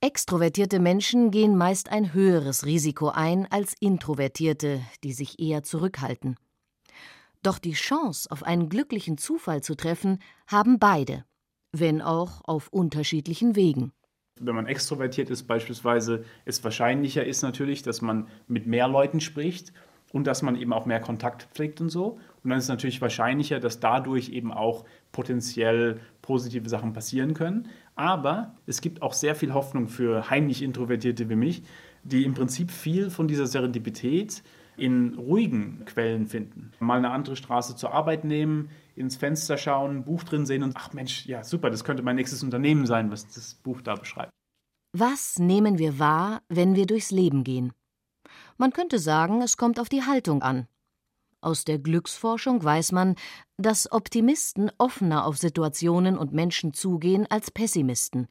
Extrovertierte 0.00 0.80
Menschen 0.80 1.30
gehen 1.30 1.54
meist 1.54 1.90
ein 1.90 2.14
höheres 2.14 2.64
Risiko 2.64 3.10
ein 3.10 3.46
als 3.52 3.74
Introvertierte, 3.78 4.80
die 5.04 5.12
sich 5.12 5.38
eher 5.38 5.62
zurückhalten. 5.62 6.36
Doch 7.42 7.58
die 7.58 7.74
Chance, 7.74 8.30
auf 8.30 8.42
einen 8.42 8.70
glücklichen 8.70 9.18
Zufall 9.18 9.62
zu 9.62 9.74
treffen, 9.74 10.18
haben 10.46 10.78
beide, 10.78 11.26
wenn 11.72 12.02
auch 12.02 12.42
auf 12.44 12.68
unterschiedlichen 12.68 13.56
Wegen 13.56 13.92
wenn 14.40 14.54
man 14.54 14.66
extrovertiert 14.66 15.30
ist, 15.30 15.44
beispielsweise, 15.44 16.24
es 16.44 16.62
wahrscheinlicher 16.64 17.24
ist 17.24 17.42
natürlich, 17.42 17.82
dass 17.82 18.02
man 18.02 18.28
mit 18.48 18.66
mehr 18.66 18.88
Leuten 18.88 19.20
spricht 19.20 19.72
und 20.12 20.26
dass 20.26 20.42
man 20.42 20.56
eben 20.56 20.72
auch 20.72 20.84
mehr 20.84 21.00
Kontakt 21.00 21.48
pflegt 21.54 21.80
und 21.80 21.88
so. 21.88 22.18
Und 22.42 22.50
dann 22.50 22.58
ist 22.58 22.64
es 22.64 22.68
natürlich 22.68 23.00
wahrscheinlicher, 23.00 23.60
dass 23.60 23.80
dadurch 23.80 24.30
eben 24.30 24.52
auch 24.52 24.84
potenziell 25.10 26.00
positive 26.20 26.68
Sachen 26.68 26.92
passieren 26.92 27.34
können. 27.34 27.68
Aber 27.94 28.54
es 28.66 28.80
gibt 28.80 29.00
auch 29.00 29.12
sehr 29.12 29.34
viel 29.34 29.54
Hoffnung 29.54 29.88
für 29.88 30.28
heimlich 30.28 30.62
Introvertierte 30.62 31.28
wie 31.28 31.36
mich, 31.36 31.62
die 32.04 32.24
im 32.24 32.34
Prinzip 32.34 32.70
viel 32.70 33.10
von 33.10 33.28
dieser 33.28 33.46
Serendipität 33.46 34.42
in 34.76 35.14
ruhigen 35.14 35.84
Quellen 35.84 36.26
finden. 36.26 36.72
Mal 36.80 36.98
eine 36.98 37.10
andere 37.10 37.36
Straße 37.36 37.76
zur 37.76 37.92
Arbeit 37.92 38.24
nehmen, 38.24 38.70
ins 38.94 39.16
Fenster 39.16 39.56
schauen, 39.56 39.98
ein 39.98 40.04
Buch 40.04 40.22
drin 40.24 40.46
sehen 40.46 40.62
und 40.62 40.76
ach 40.76 40.92
Mensch, 40.92 41.26
ja 41.26 41.44
super, 41.44 41.70
das 41.70 41.84
könnte 41.84 42.02
mein 42.02 42.16
nächstes 42.16 42.42
Unternehmen 42.42 42.86
sein, 42.86 43.10
was 43.10 43.26
das 43.26 43.54
Buch 43.54 43.80
da 43.82 43.94
beschreibt. 43.94 44.32
Was 44.92 45.38
nehmen 45.38 45.78
wir 45.78 45.98
wahr, 45.98 46.42
wenn 46.48 46.74
wir 46.74 46.86
durchs 46.86 47.10
Leben 47.10 47.44
gehen? 47.44 47.72
Man 48.58 48.72
könnte 48.72 48.98
sagen, 48.98 49.40
es 49.40 49.56
kommt 49.56 49.80
auf 49.80 49.88
die 49.88 50.02
Haltung 50.02 50.42
an. 50.42 50.68
Aus 51.40 51.64
der 51.64 51.78
Glücksforschung 51.78 52.62
weiß 52.62 52.92
man, 52.92 53.16
dass 53.56 53.90
Optimisten 53.90 54.70
offener 54.78 55.26
auf 55.26 55.38
Situationen 55.38 56.16
und 56.16 56.32
Menschen 56.32 56.72
zugehen 56.72 57.26
als 57.28 57.50
Pessimisten. 57.50 58.28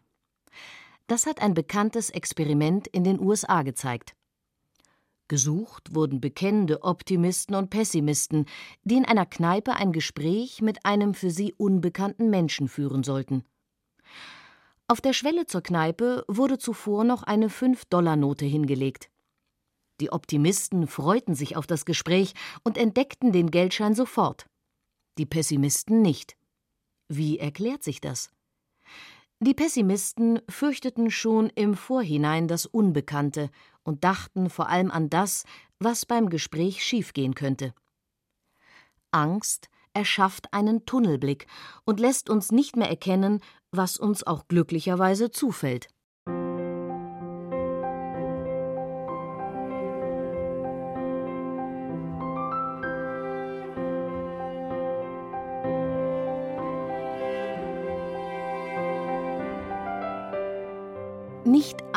Das 1.08 1.26
hat 1.26 1.42
ein 1.42 1.54
bekanntes 1.54 2.10
Experiment 2.10 2.88
in 2.88 3.04
den 3.04 3.20
USA 3.20 3.64
gezeigt. 3.64 4.16
Gesucht 5.32 5.96
wurden 5.96 6.20
bekennende 6.20 6.84
Optimisten 6.84 7.56
und 7.56 7.70
Pessimisten, 7.70 8.48
die 8.84 8.98
in 8.98 9.06
einer 9.06 9.26
Kneipe 9.26 9.74
ein 9.74 9.94
Gespräch 9.94 10.62
mit 10.62 10.86
einem 10.86 11.14
für 11.14 11.32
sie 11.32 11.54
unbekannten 11.54 12.30
Menschen 12.30 12.68
führen 12.68 13.02
sollten. 13.02 13.46
Auf 14.90 15.00
der 15.00 15.14
Schwelle 15.14 15.46
zur 15.46 15.64
Kneipe 15.64 16.26
wurde 16.28 16.58
zuvor 16.58 17.06
noch 17.06 17.24
eine 17.24 17.48
5-Dollar-Note 17.48 18.44
hingelegt. 18.44 19.10
Die 20.02 20.12
Optimisten 20.12 20.86
freuten 20.86 21.34
sich 21.34 21.56
auf 21.56 21.66
das 21.66 21.86
Gespräch 21.86 22.34
und 22.66 22.78
entdeckten 22.78 23.32
den 23.32 23.52
Geldschein 23.52 23.96
sofort. 23.96 24.48
Die 25.18 25.26
Pessimisten 25.26 26.02
nicht. 26.02 26.36
Wie 27.08 27.40
erklärt 27.40 27.84
sich 27.84 28.02
das? 28.02 28.32
Die 29.44 29.56
Pessimisten 29.56 30.40
fürchteten 30.48 31.10
schon 31.10 31.50
im 31.56 31.74
Vorhinein 31.74 32.48
das 32.48 32.68
Unbekannte 32.68 33.50
und 33.82 34.04
dachten 34.04 34.52
vor 34.52 34.70
allem 34.70 34.92
an 34.92 35.10
das, 35.10 35.46
was 35.80 36.06
beim 36.06 36.30
Gespräch 36.30 36.84
schiefgehen 36.84 37.34
könnte. 37.34 37.74
Angst 39.10 39.70
erschafft 39.94 40.54
einen 40.54 40.86
Tunnelblick 40.86 41.48
und 41.86 42.00
lässt 42.00 42.30
uns 42.30 42.52
nicht 42.52 42.76
mehr 42.76 42.88
erkennen, 42.88 43.40
was 43.72 43.98
uns 43.98 44.22
auch 44.28 44.48
glücklicherweise 44.48 45.32
zufällt. 45.32 45.88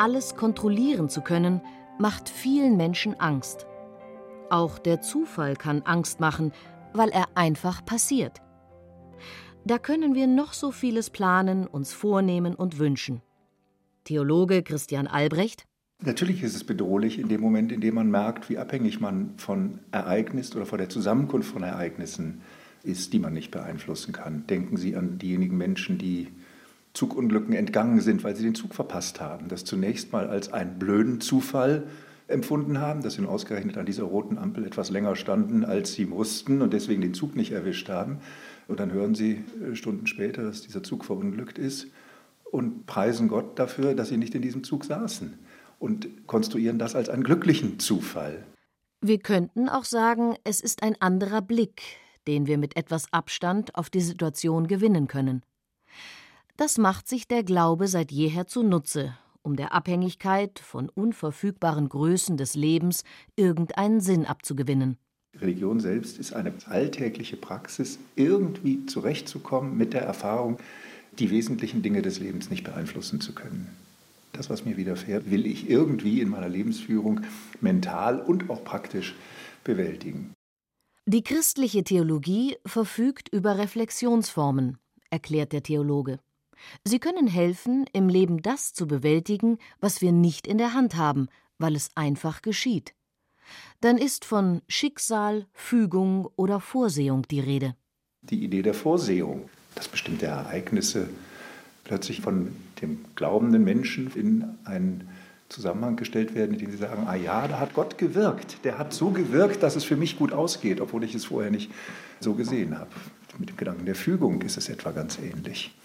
Alles 0.05 0.35
kontrollieren 0.35 1.09
zu 1.09 1.21
können, 1.21 1.61
macht 1.97 2.29
vielen 2.29 2.77
Menschen 2.77 3.19
Angst. 3.19 3.65
Auch 4.51 4.77
der 4.77 5.01
Zufall 5.01 5.55
kann 5.55 5.81
Angst 5.81 6.19
machen, 6.19 6.51
weil 6.93 7.09
er 7.09 7.25
einfach 7.33 7.83
passiert. 7.83 8.39
Da 9.65 9.79
können 9.79 10.13
wir 10.13 10.27
noch 10.27 10.53
so 10.53 10.69
vieles 10.69 11.09
planen, 11.09 11.65
uns 11.65 11.91
vornehmen 11.91 12.53
und 12.53 12.77
wünschen. 12.77 13.23
Theologe 14.03 14.61
Christian 14.61 15.07
Albrecht 15.07 15.65
Natürlich 16.03 16.43
ist 16.43 16.55
es 16.55 16.63
bedrohlich 16.63 17.17
in 17.17 17.27
dem 17.27 17.41
Moment, 17.41 17.71
in 17.71 17.81
dem 17.81 17.95
man 17.95 18.11
merkt, 18.11 18.47
wie 18.47 18.59
abhängig 18.59 18.99
man 18.99 19.31
von 19.37 19.79
Ereignissen 19.91 20.57
oder 20.57 20.67
von 20.67 20.77
der 20.77 20.89
Zusammenkunft 20.89 21.51
von 21.51 21.63
Ereignissen 21.63 22.41
ist, 22.83 23.11
die 23.11 23.17
man 23.17 23.33
nicht 23.33 23.49
beeinflussen 23.49 24.13
kann. 24.13 24.45
Denken 24.45 24.77
Sie 24.77 24.95
an 24.95 25.17
diejenigen 25.17 25.57
Menschen, 25.57 25.97
die 25.97 26.27
Zugunglücken 26.95 27.53
entgangen 27.53 27.99
sind, 28.01 28.23
weil 28.23 28.35
sie 28.35 28.43
den 28.43 28.55
Zug 28.55 28.73
verpasst 28.73 29.21
haben. 29.21 29.47
Das 29.49 29.65
zunächst 29.65 30.11
mal 30.11 30.27
als 30.27 30.51
einen 30.51 30.79
blöden 30.79 31.21
Zufall 31.21 31.83
empfunden 32.27 32.79
haben, 32.79 33.03
dass 33.03 33.13
sie 33.15 33.25
ausgerechnet 33.25 33.77
an 33.77 33.85
dieser 33.85 34.03
roten 34.03 34.37
Ampel 34.37 34.65
etwas 34.65 34.89
länger 34.89 35.15
standen, 35.15 35.63
als 35.63 35.93
sie 35.93 36.05
mussten 36.05 36.61
und 36.61 36.73
deswegen 36.73 37.01
den 37.01 37.13
Zug 37.13 37.35
nicht 37.35 37.51
erwischt 37.51 37.89
haben. 37.89 38.19
Und 38.67 38.79
dann 38.79 38.91
hören 38.91 39.13
sie 39.13 39.43
äh, 39.61 39.75
Stunden 39.75 40.07
später, 40.07 40.43
dass 40.43 40.61
dieser 40.61 40.81
Zug 40.81 41.05
verunglückt 41.05 41.59
ist 41.59 41.87
und 42.49 42.87
preisen 42.87 43.27
Gott 43.27 43.59
dafür, 43.59 43.93
dass 43.93 44.09
sie 44.09 44.17
nicht 44.17 44.33
in 44.33 44.41
diesem 44.41 44.63
Zug 44.63 44.85
saßen 44.85 45.37
und 45.77 46.25
konstruieren 46.25 46.79
das 46.79 46.95
als 46.95 47.09
einen 47.09 47.23
glücklichen 47.23 47.79
Zufall. 47.79 48.43
Wir 49.01 49.19
könnten 49.19 49.69
auch 49.69 49.83
sagen, 49.83 50.35
es 50.43 50.61
ist 50.61 50.81
ein 50.81 50.95
anderer 50.99 51.41
Blick, 51.41 51.81
den 52.27 52.47
wir 52.47 52.57
mit 52.57 52.75
etwas 52.75 53.11
Abstand 53.11 53.75
auf 53.75 53.91
die 53.91 54.01
Situation 54.01 54.65
gewinnen 54.67 55.07
können. 55.07 55.43
Das 56.57 56.77
macht 56.77 57.09
sich 57.09 57.27
der 57.27 57.43
Glaube 57.43 57.89
seit 57.89 58.13
jeher 58.13 58.47
zunutze, 58.47 59.17
um 59.41 59.57
der 59.57 59.73
Abhängigkeit 59.73 60.59
von 60.59 60.87
unverfügbaren 60.87 61.89
Größen 61.89 62.37
des 62.37 62.55
Lebens 62.55 63.03
irgendeinen 63.35 63.99
Sinn 63.99 64.25
abzugewinnen. 64.25 64.97
Religion 65.41 65.81
selbst 65.81 66.17
ist 66.17 66.31
eine 66.31 66.53
alltägliche 66.67 67.35
Praxis, 67.35 67.99
irgendwie 68.15 68.85
zurechtzukommen 68.85 69.75
mit 69.77 69.93
der 69.93 70.03
Erfahrung, 70.03 70.57
die 71.19 71.29
wesentlichen 71.29 71.81
Dinge 71.81 72.01
des 72.01 72.19
Lebens 72.19 72.49
nicht 72.49 72.63
beeinflussen 72.63 73.19
zu 73.19 73.33
können. 73.33 73.67
Das, 74.31 74.49
was 74.49 74.63
mir 74.63 74.77
widerfährt, 74.77 75.29
will 75.29 75.45
ich 75.45 75.69
irgendwie 75.69 76.21
in 76.21 76.29
meiner 76.29 76.49
Lebensführung 76.49 77.21
mental 77.59 78.21
und 78.21 78.49
auch 78.49 78.63
praktisch 78.63 79.13
bewältigen. 79.65 80.33
Die 81.05 81.23
christliche 81.23 81.83
Theologie 81.83 82.55
verfügt 82.65 83.27
über 83.29 83.57
Reflexionsformen, 83.57 84.77
erklärt 85.09 85.51
der 85.51 85.61
Theologe. 85.61 86.19
Sie 86.83 86.99
können 86.99 87.27
helfen, 87.27 87.85
im 87.93 88.09
Leben 88.09 88.41
das 88.41 88.73
zu 88.73 88.87
bewältigen, 88.87 89.57
was 89.79 90.01
wir 90.01 90.11
nicht 90.11 90.47
in 90.47 90.57
der 90.57 90.73
Hand 90.73 90.95
haben, 90.95 91.27
weil 91.57 91.75
es 91.75 91.91
einfach 91.95 92.41
geschieht. 92.41 92.93
Dann 93.81 93.97
ist 93.97 94.25
von 94.25 94.61
Schicksal, 94.67 95.45
Fügung 95.53 96.27
oder 96.35 96.59
Vorsehung 96.59 97.23
die 97.29 97.39
Rede. 97.39 97.75
Die 98.21 98.43
Idee 98.43 98.61
der 98.61 98.73
Vorsehung, 98.73 99.49
dass 99.75 99.87
bestimmte 99.87 100.25
Ereignisse 100.25 101.09
plötzlich 101.83 102.21
von 102.21 102.55
dem 102.81 103.05
glaubenden 103.15 103.63
Menschen 103.63 104.11
in 104.15 104.57
einen 104.65 105.07
Zusammenhang 105.49 105.95
gestellt 105.95 106.33
werden, 106.33 106.53
in 106.53 106.59
dem 106.59 106.71
sie 106.71 106.77
sagen, 106.77 107.05
ah 107.05 107.15
ja, 107.15 107.47
da 107.47 107.59
hat 107.59 107.75
Gott 107.75 107.97
gewirkt. 107.97 108.63
Der 108.63 108.79
hat 108.79 108.93
so 108.93 109.11
gewirkt, 109.11 109.61
dass 109.61 109.75
es 109.75 109.83
für 109.83 109.95
mich 109.95 110.17
gut 110.17 110.33
ausgeht, 110.33 110.81
obwohl 110.81 111.03
ich 111.03 111.13
es 111.13 111.25
vorher 111.25 111.51
nicht 111.51 111.71
so 112.19 112.33
gesehen 112.33 112.77
habe. 112.77 112.89
Mit 113.37 113.49
dem 113.49 113.57
Gedanken 113.57 113.85
der 113.85 113.95
Fügung 113.95 114.41
ist 114.41 114.57
es 114.57 114.69
etwa 114.69 114.91
ganz 114.91 115.19
ähnlich. 115.19 115.75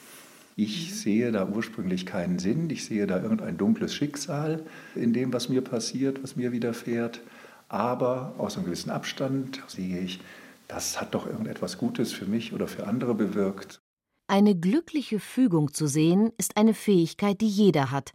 Ich 0.62 0.94
sehe 0.94 1.32
da 1.32 1.48
ursprünglich 1.48 2.04
keinen 2.04 2.38
Sinn, 2.38 2.68
ich 2.68 2.84
sehe 2.84 3.06
da 3.06 3.22
irgendein 3.22 3.56
dunkles 3.56 3.94
Schicksal 3.94 4.62
in 4.94 5.14
dem, 5.14 5.32
was 5.32 5.48
mir 5.48 5.62
passiert, 5.62 6.22
was 6.22 6.36
mir 6.36 6.52
widerfährt, 6.52 7.22
aber 7.68 8.34
aus 8.36 8.56
einem 8.56 8.66
gewissen 8.66 8.90
Abstand 8.90 9.62
sehe 9.68 10.00
ich, 10.00 10.20
das 10.68 11.00
hat 11.00 11.14
doch 11.14 11.26
irgendetwas 11.26 11.78
Gutes 11.78 12.12
für 12.12 12.26
mich 12.26 12.52
oder 12.52 12.68
für 12.68 12.86
andere 12.86 13.14
bewirkt. 13.14 13.80
Eine 14.28 14.54
glückliche 14.54 15.18
Fügung 15.18 15.72
zu 15.72 15.86
sehen, 15.86 16.30
ist 16.36 16.58
eine 16.58 16.74
Fähigkeit, 16.74 17.40
die 17.40 17.48
jeder 17.48 17.90
hat, 17.90 18.12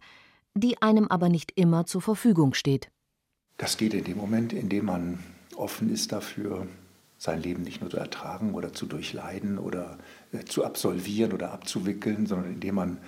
die 0.54 0.80
einem 0.80 1.08
aber 1.08 1.28
nicht 1.28 1.50
immer 1.56 1.84
zur 1.84 2.00
Verfügung 2.00 2.54
steht. 2.54 2.92
Das 3.56 3.76
geht 3.76 3.92
in 3.92 4.04
dem 4.04 4.18
Moment, 4.18 4.52
in 4.52 4.68
dem 4.68 4.84
man 4.84 5.18
offen 5.56 5.92
ist 5.92 6.12
dafür, 6.12 6.68
sein 7.26 7.42
Leben 7.42 7.62
nicht 7.62 7.80
nur 7.82 7.90
zu 7.90 7.98
ertragen 7.98 8.54
oder 8.54 8.72
zu 8.72 8.86
durchleiden 8.86 9.58
oder 9.58 9.98
äh, 10.32 10.44
zu 10.44 10.64
absolvieren 10.64 11.32
oder 11.32 11.52
abzuwickeln, 11.52 12.26
sondern 12.26 12.52
indem 12.52 12.76
man 12.76 12.98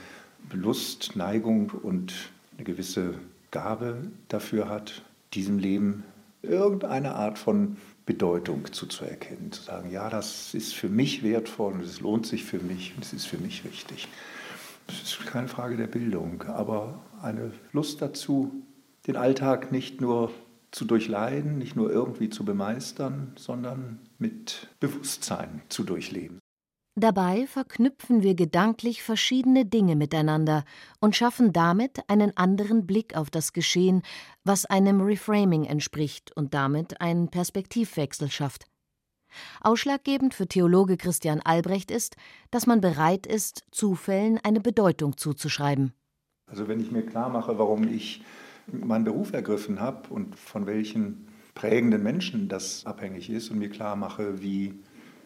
Lust, 0.52 1.16
Neigung 1.16 1.70
und 1.70 2.12
eine 2.56 2.64
gewisse 2.64 3.14
Gabe 3.50 4.02
dafür 4.28 4.68
hat, 4.68 5.02
diesem 5.34 5.58
Leben 5.58 6.04
irgendeine 6.42 7.14
Art 7.14 7.38
von 7.38 7.76
Bedeutung 8.06 8.72
zuzuerkennen, 8.72 9.52
zu 9.52 9.62
sagen, 9.62 9.90
ja, 9.90 10.08
das 10.08 10.54
ist 10.54 10.74
für 10.74 10.88
mich 10.88 11.22
wertvoll 11.22 11.74
und 11.74 11.82
es 11.82 12.00
lohnt 12.00 12.26
sich 12.26 12.44
für 12.44 12.58
mich 12.58 12.94
und 12.96 13.04
es 13.04 13.12
ist 13.12 13.26
für 13.26 13.38
mich 13.38 13.64
richtig. 13.64 14.08
Das 14.86 15.02
ist 15.02 15.26
keine 15.26 15.48
Frage 15.48 15.76
der 15.76 15.86
Bildung, 15.86 16.42
aber 16.44 17.00
eine 17.20 17.52
Lust 17.72 18.00
dazu, 18.00 18.62
den 19.06 19.16
Alltag 19.16 19.72
nicht 19.72 20.00
nur 20.00 20.30
zu 20.70 20.84
durchleiden, 20.84 21.58
nicht 21.58 21.76
nur 21.76 21.90
irgendwie 21.90 22.30
zu 22.30 22.44
bemeistern, 22.44 23.32
sondern 23.36 23.98
mit 24.18 24.68
Bewusstsein 24.80 25.62
zu 25.68 25.84
durchleben. 25.84 26.38
Dabei 27.00 27.46
verknüpfen 27.46 28.24
wir 28.24 28.34
gedanklich 28.34 29.04
verschiedene 29.04 29.64
Dinge 29.64 29.94
miteinander 29.94 30.64
und 30.98 31.14
schaffen 31.14 31.52
damit 31.52 32.00
einen 32.08 32.36
anderen 32.36 32.86
Blick 32.86 33.16
auf 33.16 33.30
das 33.30 33.52
Geschehen, 33.52 34.02
was 34.42 34.66
einem 34.66 35.00
Reframing 35.00 35.64
entspricht 35.64 36.36
und 36.36 36.54
damit 36.54 37.00
einen 37.00 37.28
Perspektivwechsel 37.28 38.32
schafft. 38.32 38.66
Ausschlaggebend 39.60 40.34
für 40.34 40.48
Theologe 40.48 40.96
Christian 40.96 41.40
Albrecht 41.40 41.92
ist, 41.92 42.16
dass 42.50 42.66
man 42.66 42.80
bereit 42.80 43.28
ist, 43.28 43.62
Zufällen 43.70 44.40
eine 44.42 44.60
Bedeutung 44.60 45.16
zuzuschreiben. 45.16 45.92
Also 46.46 46.66
wenn 46.66 46.80
ich 46.80 46.90
mir 46.90 47.06
klar 47.06 47.28
mache, 47.28 47.58
warum 47.58 47.86
ich 47.86 48.24
meinen 48.66 49.04
Beruf 49.04 49.32
ergriffen 49.32 49.80
habe 49.80 50.08
und 50.08 50.34
von 50.36 50.66
welchen 50.66 51.27
prägenden 51.58 52.04
Menschen 52.04 52.48
das 52.48 52.86
abhängig 52.86 53.28
ist 53.28 53.50
und 53.50 53.58
mir 53.58 53.68
klar 53.68 53.96
mache, 53.96 54.40
wie 54.40 54.74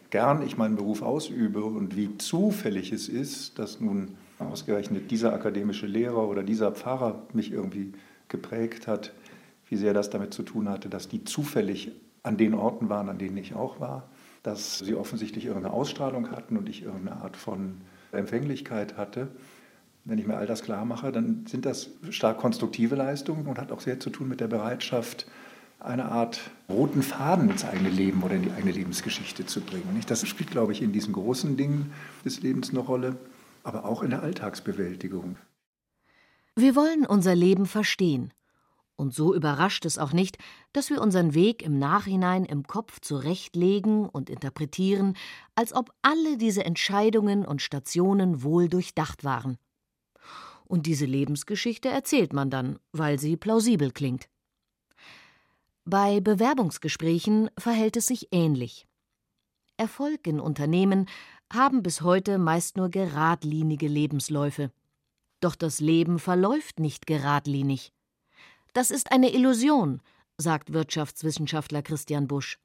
gern 0.08 0.40
ich 0.40 0.56
meinen 0.56 0.76
Beruf 0.76 1.02
ausübe 1.02 1.62
und 1.62 1.94
wie 1.94 2.16
zufällig 2.16 2.90
es 2.90 3.06
ist, 3.06 3.58
dass 3.58 3.80
nun 3.80 4.16
ausgerechnet 4.38 5.10
dieser 5.10 5.34
akademische 5.34 5.86
Lehrer 5.86 6.26
oder 6.26 6.42
dieser 6.42 6.72
Pfarrer 6.72 7.22
mich 7.34 7.52
irgendwie 7.52 7.92
geprägt 8.28 8.86
hat, 8.86 9.12
wie 9.68 9.76
sehr 9.76 9.92
das 9.92 10.08
damit 10.08 10.32
zu 10.32 10.42
tun 10.42 10.70
hatte, 10.70 10.88
dass 10.88 11.06
die 11.06 11.22
zufällig 11.22 11.92
an 12.22 12.38
den 12.38 12.54
Orten 12.54 12.88
waren, 12.88 13.10
an 13.10 13.18
denen 13.18 13.36
ich 13.36 13.54
auch 13.54 13.78
war, 13.78 14.08
dass 14.42 14.78
sie 14.78 14.94
offensichtlich 14.94 15.44
irgendeine 15.44 15.74
Ausstrahlung 15.74 16.30
hatten 16.30 16.56
und 16.56 16.66
ich 16.66 16.82
irgendeine 16.82 17.20
Art 17.20 17.36
von 17.36 17.82
Empfänglichkeit 18.10 18.96
hatte. 18.96 19.28
Wenn 20.06 20.18
ich 20.18 20.26
mir 20.26 20.38
all 20.38 20.46
das 20.46 20.62
klar 20.62 20.86
mache, 20.86 21.12
dann 21.12 21.44
sind 21.46 21.66
das 21.66 21.90
stark 22.08 22.38
konstruktive 22.38 22.94
Leistungen 22.94 23.46
und 23.46 23.58
hat 23.58 23.70
auch 23.70 23.80
sehr 23.80 24.00
zu 24.00 24.08
tun 24.08 24.28
mit 24.28 24.40
der 24.40 24.48
Bereitschaft, 24.48 25.26
eine 25.84 26.06
Art 26.06 26.50
roten 26.68 27.02
Faden 27.02 27.50
ins 27.50 27.64
eigene 27.64 27.90
Leben 27.90 28.22
oder 28.22 28.34
in 28.34 28.42
die 28.42 28.52
eigene 28.52 28.72
Lebensgeschichte 28.72 29.46
zu 29.46 29.60
bringen. 29.60 30.00
Das 30.06 30.26
spielt, 30.26 30.50
glaube 30.50 30.72
ich, 30.72 30.82
in 30.82 30.92
diesen 30.92 31.12
großen 31.12 31.56
Dingen 31.56 31.92
des 32.24 32.40
Lebens 32.40 32.70
eine 32.70 32.80
Rolle, 32.80 33.16
aber 33.64 33.84
auch 33.84 34.02
in 34.02 34.10
der 34.10 34.22
Alltagsbewältigung. 34.22 35.36
Wir 36.54 36.76
wollen 36.76 37.06
unser 37.06 37.34
Leben 37.34 37.66
verstehen. 37.66 38.32
Und 38.96 39.14
so 39.14 39.34
überrascht 39.34 39.86
es 39.86 39.98
auch 39.98 40.12
nicht, 40.12 40.36
dass 40.72 40.90
wir 40.90 41.00
unseren 41.00 41.34
Weg 41.34 41.62
im 41.62 41.78
Nachhinein 41.78 42.44
im 42.44 42.66
Kopf 42.66 43.00
zurechtlegen 43.00 44.08
und 44.08 44.30
interpretieren, 44.30 45.16
als 45.54 45.72
ob 45.72 45.92
alle 46.02 46.36
diese 46.36 46.64
Entscheidungen 46.64 47.44
und 47.44 47.62
Stationen 47.62 48.42
wohl 48.42 48.68
durchdacht 48.68 49.24
waren. 49.24 49.58
Und 50.64 50.86
diese 50.86 51.06
Lebensgeschichte 51.06 51.88
erzählt 51.88 52.32
man 52.32 52.50
dann, 52.50 52.78
weil 52.92 53.18
sie 53.18 53.36
plausibel 53.36 53.90
klingt. 53.90 54.28
Bei 55.84 56.20
Bewerbungsgesprächen 56.20 57.50
verhält 57.58 57.96
es 57.96 58.06
sich 58.06 58.28
ähnlich. 58.30 58.86
Erfolg 59.76 60.28
in 60.28 60.38
Unternehmen 60.38 61.08
haben 61.52 61.82
bis 61.82 62.02
heute 62.02 62.38
meist 62.38 62.76
nur 62.76 62.88
geradlinige 62.88 63.88
Lebensläufe. 63.88 64.70
Doch 65.40 65.56
das 65.56 65.80
Leben 65.80 66.20
verläuft 66.20 66.78
nicht 66.78 67.06
geradlinig. 67.06 67.92
Das 68.74 68.92
ist 68.92 69.10
eine 69.10 69.34
Illusion, 69.34 70.00
sagt 70.38 70.72
Wirtschaftswissenschaftler 70.72 71.82
Christian 71.82 72.28
Busch. 72.28 72.60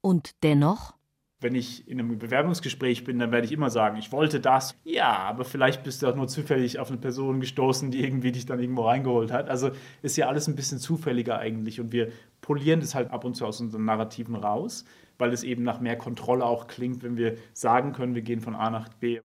Und 0.00 0.32
dennoch? 0.42 0.97
Wenn 1.40 1.54
ich 1.54 1.86
in 1.88 2.00
einem 2.00 2.18
Bewerbungsgespräch 2.18 3.04
bin, 3.04 3.18
dann 3.20 3.30
werde 3.30 3.46
ich 3.46 3.52
immer 3.52 3.70
sagen, 3.70 3.96
ich 3.96 4.10
wollte 4.10 4.40
das. 4.40 4.74
Ja, 4.84 5.18
aber 5.18 5.44
vielleicht 5.44 5.84
bist 5.84 6.02
du 6.02 6.08
auch 6.08 6.16
nur 6.16 6.26
zufällig 6.26 6.80
auf 6.80 6.88
eine 6.88 6.98
Person 6.98 7.40
gestoßen, 7.40 7.92
die 7.92 8.02
irgendwie 8.02 8.32
dich 8.32 8.44
dann 8.44 8.58
irgendwo 8.58 8.82
reingeholt 8.82 9.30
hat. 9.30 9.48
Also 9.48 9.70
ist 10.02 10.16
ja 10.16 10.28
alles 10.28 10.48
ein 10.48 10.56
bisschen 10.56 10.78
zufälliger 10.78 11.38
eigentlich. 11.38 11.80
Und 11.80 11.92
wir 11.92 12.10
polieren 12.40 12.80
das 12.80 12.96
halt 12.96 13.10
ab 13.10 13.24
und 13.24 13.34
zu 13.34 13.46
aus 13.46 13.60
unseren 13.60 13.84
Narrativen 13.84 14.34
raus, 14.34 14.84
weil 15.16 15.32
es 15.32 15.44
eben 15.44 15.62
nach 15.62 15.80
mehr 15.80 15.96
Kontrolle 15.96 16.44
auch 16.44 16.66
klingt, 16.66 17.04
wenn 17.04 17.16
wir 17.16 17.36
sagen 17.52 17.92
können, 17.92 18.16
wir 18.16 18.22
gehen 18.22 18.40
von 18.40 18.56
A 18.56 18.70
nach 18.70 18.88
B. 18.88 19.20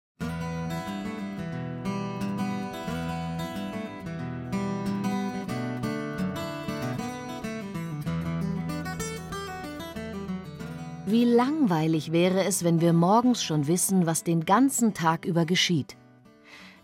Wie 11.22 11.26
langweilig 11.26 12.12
wäre 12.12 12.46
es, 12.46 12.64
wenn 12.64 12.82
wir 12.82 12.94
morgens 12.94 13.44
schon 13.44 13.68
wissen, 13.68 14.08
was 14.08 14.24
den 14.24 14.44
ganzen 14.44 14.96
Tag 14.96 15.24
über 15.24 15.46
geschieht. 15.46 15.96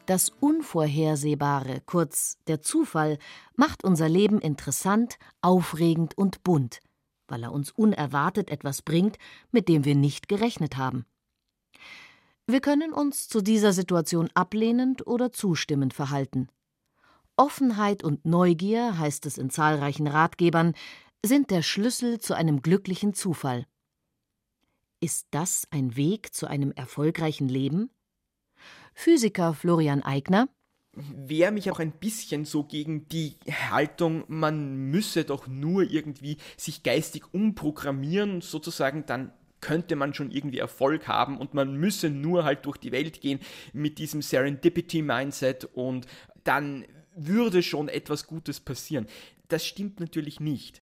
Das 0.06 0.30
Unvorhersehbare, 0.30 1.82
kurz 1.88 2.38
der 2.46 2.62
Zufall, 2.62 3.18
macht 3.56 3.84
unser 3.84 4.08
Leben 4.08 4.40
interessant, 4.40 5.18
aufregend 5.42 6.16
und 6.16 6.44
bunt, 6.44 6.82
weil 7.28 7.42
er 7.42 7.52
uns 7.52 7.72
unerwartet 7.72 8.52
etwas 8.52 8.84
bringt, 8.84 9.18
mit 9.50 9.68
dem 9.68 9.86
wir 9.86 9.96
nicht 9.96 10.28
gerechnet 10.28 10.78
haben. 10.78 11.08
Wir 12.46 12.62
können 12.62 12.94
uns 12.94 13.28
zu 13.28 13.42
dieser 13.42 13.74
Situation 13.74 14.30
ablehnend 14.36 15.08
oder 15.08 15.32
zustimmend 15.32 15.96
verhalten. 15.96 16.48
Offenheit 17.38 18.04
und 18.04 18.24
Neugier, 18.24 19.00
heißt 19.00 19.26
es 19.26 19.40
in 19.40 19.50
zahlreichen 19.50 20.06
Ratgebern, 20.06 20.76
sind 21.26 21.50
der 21.50 21.64
Schlüssel 21.64 22.20
zu 22.20 22.36
einem 22.36 22.62
glücklichen 22.62 23.16
Zufall. 23.16 23.66
Ist 25.00 25.28
das 25.32 25.68
ein 25.70 25.96
Weg 25.96 26.34
zu 26.34 26.48
einem 26.48 26.72
erfolgreichen 26.72 27.50
Leben? 27.50 27.92
Physiker 28.94 29.54
Florian 29.54 30.02
Eigner 30.02 30.48
wehre 30.98 31.52
mich 31.52 31.70
auch 31.70 31.80
ein 31.80 31.92
bisschen 31.92 32.46
so 32.46 32.64
gegen 32.64 33.08
die 33.10 33.36
Haltung, 33.70 34.24
man 34.28 34.76
müsse 34.76 35.24
doch 35.24 35.48
nur 35.48 35.84
irgendwie 35.84 36.38
sich 36.58 36.84
geistig 36.84 37.34
umprogrammieren, 37.34 38.42
sozusagen, 38.42 39.06
dann 39.06 39.32
könnte 39.62 39.96
man 39.96 40.14
schon 40.14 40.32
irgendwie 40.32 40.60
Erfolg 40.60 41.08
haben 41.08 41.38
und 41.38 41.54
man 41.54 41.76
müsse 41.78 42.10
nur 42.10 42.44
halt 42.44 42.66
durch 42.66 42.78
die 42.78 42.92
Welt 42.92 43.22
gehen 43.22 43.40
mit 43.74 43.98
diesem 43.98 44.22
Serendipity-Mindset 44.22 45.66
und 45.66 46.06
dann 46.44 46.86
würde 47.16 47.64
schon 47.64 47.90
etwas 47.90 48.28
Gutes 48.28 48.60
passieren. 48.60 49.08
Das 49.48 49.66
stimmt 49.66 50.00
natürlich 50.00 50.40
nicht. 50.40 50.84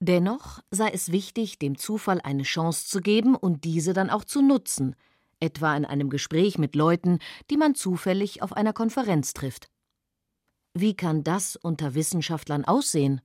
Dennoch 0.00 0.60
sei 0.70 0.90
es 0.90 1.12
wichtig, 1.12 1.58
dem 1.58 1.78
Zufall 1.78 2.20
eine 2.20 2.42
Chance 2.42 2.86
zu 2.86 3.00
geben 3.00 3.34
und 3.34 3.64
diese 3.64 3.92
dann 3.92 4.10
auch 4.10 4.24
zu 4.24 4.42
nutzen, 4.42 4.96
etwa 5.40 5.76
in 5.76 5.84
einem 5.84 6.10
Gespräch 6.10 6.58
mit 6.58 6.74
Leuten, 6.74 7.18
die 7.50 7.56
man 7.56 7.74
zufällig 7.74 8.42
auf 8.42 8.52
einer 8.52 8.72
Konferenz 8.72 9.32
trifft. 9.32 9.68
Wie 10.74 10.94
kann 10.94 11.22
das 11.22 11.56
unter 11.56 11.94
Wissenschaftlern 11.94 12.64
aussehen? 12.64 13.20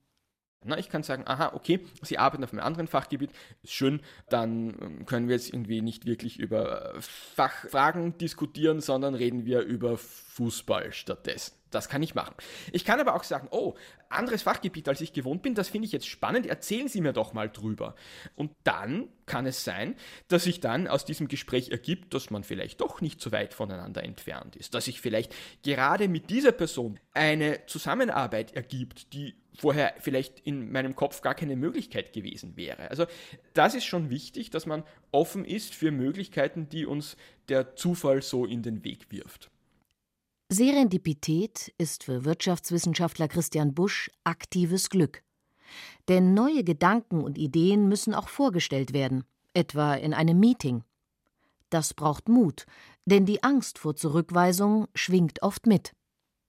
Na, 0.62 0.76
ich 0.78 0.90
kann 0.90 1.02
sagen, 1.02 1.22
aha, 1.26 1.52
okay, 1.54 1.80
Sie 2.02 2.18
arbeiten 2.18 2.44
auf 2.44 2.52
einem 2.52 2.60
anderen 2.60 2.86
Fachgebiet, 2.86 3.30
ist 3.62 3.72
schön, 3.72 4.00
dann 4.28 4.76
ähm, 4.80 5.06
können 5.06 5.26
wir 5.26 5.34
jetzt 5.34 5.54
irgendwie 5.54 5.80
nicht 5.80 6.04
wirklich 6.04 6.38
über 6.38 6.92
Fachfragen 7.00 8.18
diskutieren, 8.18 8.82
sondern 8.82 9.14
reden 9.14 9.46
wir 9.46 9.62
über 9.62 9.96
Fußball 10.40 10.94
stattdessen. 10.94 11.52
Das 11.70 11.90
kann 11.90 12.02
ich 12.02 12.14
machen. 12.14 12.34
Ich 12.72 12.86
kann 12.86 12.98
aber 12.98 13.14
auch 13.14 13.24
sagen, 13.24 13.48
oh, 13.50 13.74
anderes 14.08 14.42
Fachgebiet, 14.42 14.88
als 14.88 15.02
ich 15.02 15.12
gewohnt 15.12 15.42
bin, 15.42 15.54
das 15.54 15.68
finde 15.68 15.84
ich 15.84 15.92
jetzt 15.92 16.08
spannend, 16.08 16.46
erzählen 16.46 16.88
Sie 16.88 17.02
mir 17.02 17.12
doch 17.12 17.34
mal 17.34 17.50
drüber. 17.50 17.94
Und 18.36 18.52
dann 18.64 19.08
kann 19.26 19.44
es 19.44 19.64
sein, 19.64 19.96
dass 20.28 20.44
sich 20.44 20.60
dann 20.60 20.88
aus 20.88 21.04
diesem 21.04 21.28
Gespräch 21.28 21.68
ergibt, 21.68 22.14
dass 22.14 22.30
man 22.30 22.42
vielleicht 22.42 22.80
doch 22.80 23.02
nicht 23.02 23.20
so 23.20 23.32
weit 23.32 23.52
voneinander 23.52 24.02
entfernt 24.02 24.56
ist, 24.56 24.72
dass 24.72 24.86
sich 24.86 25.02
vielleicht 25.02 25.34
gerade 25.62 26.08
mit 26.08 26.30
dieser 26.30 26.52
Person 26.52 26.98
eine 27.12 27.66
Zusammenarbeit 27.66 28.54
ergibt, 28.54 29.12
die 29.12 29.34
vorher 29.58 29.94
vielleicht 29.98 30.40
in 30.40 30.72
meinem 30.72 30.96
Kopf 30.96 31.20
gar 31.20 31.34
keine 31.34 31.54
Möglichkeit 31.54 32.14
gewesen 32.14 32.56
wäre. 32.56 32.90
Also 32.90 33.04
das 33.52 33.74
ist 33.74 33.84
schon 33.84 34.08
wichtig, 34.08 34.48
dass 34.48 34.64
man 34.64 34.84
offen 35.12 35.44
ist 35.44 35.74
für 35.74 35.90
Möglichkeiten, 35.90 36.70
die 36.70 36.86
uns 36.86 37.18
der 37.50 37.76
Zufall 37.76 38.22
so 38.22 38.46
in 38.46 38.62
den 38.62 38.84
Weg 38.84 39.10
wirft. 39.10 39.50
Serendipität 40.52 41.72
ist 41.78 42.02
für 42.02 42.24
Wirtschaftswissenschaftler 42.24 43.28
Christian 43.28 43.72
Busch 43.72 44.10
aktives 44.24 44.90
Glück. 44.90 45.22
Denn 46.08 46.34
neue 46.34 46.64
Gedanken 46.64 47.22
und 47.22 47.38
Ideen 47.38 47.88
müssen 47.88 48.14
auch 48.14 48.28
vorgestellt 48.28 48.92
werden, 48.92 49.22
etwa 49.54 49.94
in 49.94 50.12
einem 50.12 50.40
Meeting. 50.40 50.82
Das 51.70 51.94
braucht 51.94 52.28
Mut, 52.28 52.66
denn 53.04 53.26
die 53.26 53.44
Angst 53.44 53.78
vor 53.78 53.94
Zurückweisung 53.94 54.88
schwingt 54.92 55.40
oft 55.44 55.68
mit. 55.68 55.92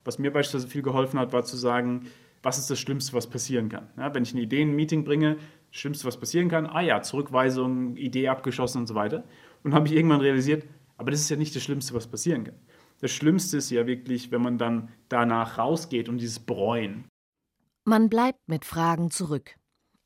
Was 0.03 0.17
mir 0.17 0.33
beispielsweise 0.33 0.67
viel 0.67 0.81
geholfen 0.81 1.19
hat, 1.19 1.31
war 1.31 1.43
zu 1.43 1.55
sagen, 1.55 2.07
was 2.41 2.57
ist 2.57 2.71
das 2.71 2.79
Schlimmste, 2.79 3.13
was 3.13 3.29
passieren 3.29 3.69
kann. 3.69 3.87
Ja, 3.97 4.15
wenn 4.15 4.23
ich 4.23 4.33
eine 4.33 4.41
Idee 4.41 4.63
in 4.63 4.69
ein 4.69 4.75
Meeting 4.75 5.03
bringe, 5.03 5.35
das 5.35 5.79
Schlimmste, 5.79 6.07
was 6.07 6.19
passieren 6.19 6.49
kann, 6.49 6.65
ah 6.65 6.81
ja, 6.81 7.03
Zurückweisung, 7.03 7.95
Idee 7.97 8.29
abgeschossen 8.29 8.79
und 8.79 8.87
so 8.87 8.95
weiter. 8.95 9.25
Und 9.61 9.75
habe 9.75 9.87
ich 9.87 9.93
irgendwann 9.93 10.21
realisiert, 10.21 10.65
aber 10.97 11.11
das 11.11 11.21
ist 11.21 11.29
ja 11.29 11.35
nicht 11.35 11.55
das 11.55 11.61
Schlimmste, 11.61 11.93
was 11.93 12.07
passieren 12.07 12.45
kann. 12.45 12.55
Das 13.01 13.11
Schlimmste 13.11 13.57
ist 13.57 13.71
ja 13.71 13.87
wirklich, 13.87 14.31
wenn 14.31 14.41
man 14.41 14.57
dann 14.57 14.89
danach 15.09 15.57
rausgeht 15.57 16.07
und 16.07 16.19
dieses 16.19 16.39
Bereuen. 16.39 17.05
Man 17.83 18.09
bleibt 18.09 18.47
mit 18.47 18.63
Fragen 18.63 19.09
zurück. 19.09 19.55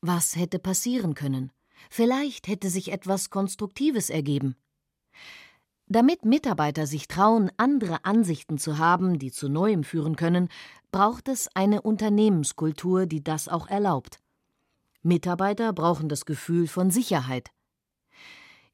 Was 0.00 0.34
hätte 0.34 0.58
passieren 0.58 1.14
können? 1.14 1.52
Vielleicht 1.90 2.48
hätte 2.48 2.70
sich 2.70 2.90
etwas 2.90 3.28
Konstruktives 3.28 4.08
ergeben. 4.08 4.56
Damit 5.88 6.24
Mitarbeiter 6.24 6.86
sich 6.86 7.06
trauen, 7.06 7.50
andere 7.58 8.04
Ansichten 8.04 8.58
zu 8.58 8.78
haben, 8.78 9.18
die 9.18 9.30
zu 9.30 9.48
Neuem 9.48 9.84
führen 9.84 10.16
können, 10.16 10.48
braucht 10.90 11.28
es 11.28 11.48
eine 11.54 11.82
Unternehmenskultur, 11.82 13.06
die 13.06 13.22
das 13.22 13.46
auch 13.48 13.68
erlaubt. 13.68 14.18
Mitarbeiter 15.02 15.72
brauchen 15.72 16.08
das 16.08 16.24
Gefühl 16.24 16.66
von 16.66 16.90
Sicherheit. 16.90 17.50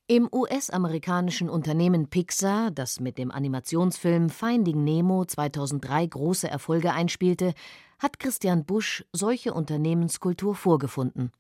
Im 0.09 0.29
US-amerikanischen 0.33 1.49
Unternehmen 1.49 2.09
Pixar, 2.09 2.73
das 2.73 2.99
mit 2.99 3.19
dem 3.19 3.31
Animationsfilm 3.31 4.31
Finding 4.31 4.83
Nemo 4.83 5.25
2003 5.25 6.07
große 6.07 6.51
Erfolge 6.51 6.93
einspielte, 6.93 7.55
hat 8.01 8.19
Christian 8.19 8.65
Busch 8.65 9.05
solche 9.12 9.55
Unternehmenskultur 9.55 10.57
vorgefunden. 10.57 11.31